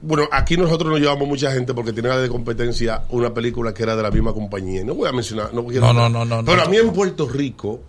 Bueno, 0.00 0.28
aquí 0.30 0.56
nosotros 0.56 0.90
nos 0.90 1.00
llevamos 1.00 1.26
mucha 1.26 1.50
gente 1.52 1.74
porque 1.74 1.92
tiene 1.92 2.08
de 2.10 2.28
competencia 2.28 3.02
una 3.08 3.34
película 3.34 3.74
que 3.74 3.82
era 3.82 3.96
de 3.96 4.02
la 4.02 4.10
misma 4.10 4.32
compañía. 4.32 4.84
No 4.84 4.94
voy 4.94 5.08
a 5.08 5.12
mencionar, 5.12 5.52
no 5.52 5.64
quiero 5.64 5.92
No, 5.92 5.92
no, 5.92 6.08
no, 6.08 6.24
no, 6.24 6.44
Pero 6.44 6.58
no. 6.58 6.62
a 6.62 6.68
mí 6.68 6.76
en 6.76 6.92
Puerto 6.92 7.28
Rico, 7.28 7.80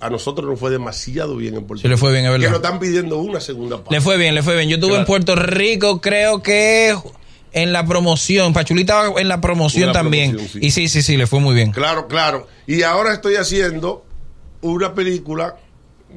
a 0.00 0.08
nosotros 0.08 0.48
nos 0.48 0.58
fue 0.58 0.70
demasiado 0.70 1.36
bien 1.36 1.56
en 1.56 1.64
Puerto 1.66 1.82
Sí, 1.82 1.88
le 1.88 1.96
fue 1.98 2.12
bien, 2.12 2.24
es 2.24 2.30
Que 2.30 2.38
verdad. 2.38 2.50
nos 2.50 2.56
están 2.62 2.78
pidiendo 2.78 3.18
una 3.18 3.40
segunda 3.40 3.76
parte. 3.76 3.94
Le 3.94 4.00
fue 4.00 4.16
bien, 4.16 4.34
le 4.34 4.42
fue 4.42 4.56
bien. 4.56 4.68
Yo 4.70 4.76
estuve 4.76 4.96
en. 4.96 5.04
Puerto 5.04 5.34
Rico, 5.36 6.00
creo 6.00 6.40
que 6.42 6.96
en 7.52 7.72
la 7.74 7.84
promoción. 7.84 8.54
Pachulita 8.54 9.12
en 9.18 9.28
la 9.28 9.42
promoción 9.42 9.92
también. 9.92 10.30
promoción, 10.32 10.62
sí. 10.62 10.66
Y 10.66 10.70
sí, 10.70 10.88
sí, 10.88 11.02
sí, 11.02 11.16
le 11.18 11.26
fue 11.26 11.40
muy 11.40 11.54
bien. 11.54 11.72
Claro, 11.72 12.06
claro. 12.06 12.46
Y 12.66 12.82
ahora 12.84 13.12
estoy 13.12 13.34
haciendo 13.36 14.05
una 14.66 14.94
película 14.94 15.56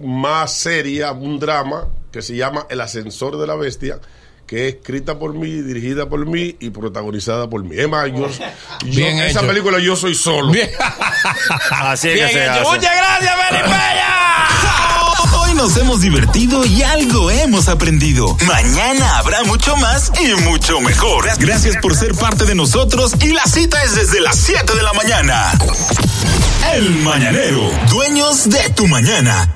más 0.04 0.54
seria, 0.54 1.12
un 1.12 1.40
drama, 1.40 1.88
que 2.12 2.22
se 2.22 2.36
llama 2.36 2.66
El 2.70 2.82
ascensor 2.82 3.38
de 3.38 3.48
la 3.48 3.56
bestia, 3.56 4.00
que 4.48 4.68
es 4.68 4.76
escrita 4.76 5.20
por 5.20 5.34
mí, 5.34 5.50
dirigida 5.62 6.08
por 6.10 6.26
mí 6.26 6.56
y 6.60 6.70
protagonizada 6.72 7.50
por 7.50 7.64
mí. 7.64 7.76
Es 7.78 7.88
más, 7.90 8.08
yo, 8.08 8.28
yo- 8.30 8.46
Bien 8.86 9.20
esa 9.20 9.42
película 9.42 9.80
yo 9.80 9.96
soy 9.96 10.16
solo. 10.16 10.52
Bien, 10.52 10.70
Así 11.72 12.08
es 12.10 12.14
bien 12.16 12.28
que 12.28 12.34
se 12.34 12.48
hace. 12.48 12.62
Muchas 12.62 12.96
gracias, 12.96 13.36
Feli 13.50 13.62
Peña. 13.64 14.16
Hoy 15.42 15.54
nos 15.54 15.76
hemos 15.78 16.02
divertido 16.02 16.66
y 16.66 16.82
algo 16.84 17.30
hemos 17.30 17.68
aprendido. 17.68 18.36
Mañana 18.48 19.18
habrá 19.18 19.44
mucho 19.44 19.76
más 19.78 20.12
y 20.20 20.34
mucho 20.42 20.80
mejor. 20.82 21.28
Gracias 21.40 21.76
por 21.78 21.96
ser 21.96 22.16
parte 22.16 22.46
de 22.46 22.56
nosotros 22.56 23.14
y 23.20 23.34
la 23.34 23.44
cita 23.46 23.84
es 23.84 23.96
desde 23.96 24.22
las 24.22 24.36
7 24.38 24.74
de 24.76 24.84
la 24.84 24.94
mañana. 24.94 25.52
El 26.76 26.90
Mañanero, 27.04 27.72
dueños 27.90 28.50
de 28.50 28.70
tu 28.76 28.86
mañana. 28.88 29.50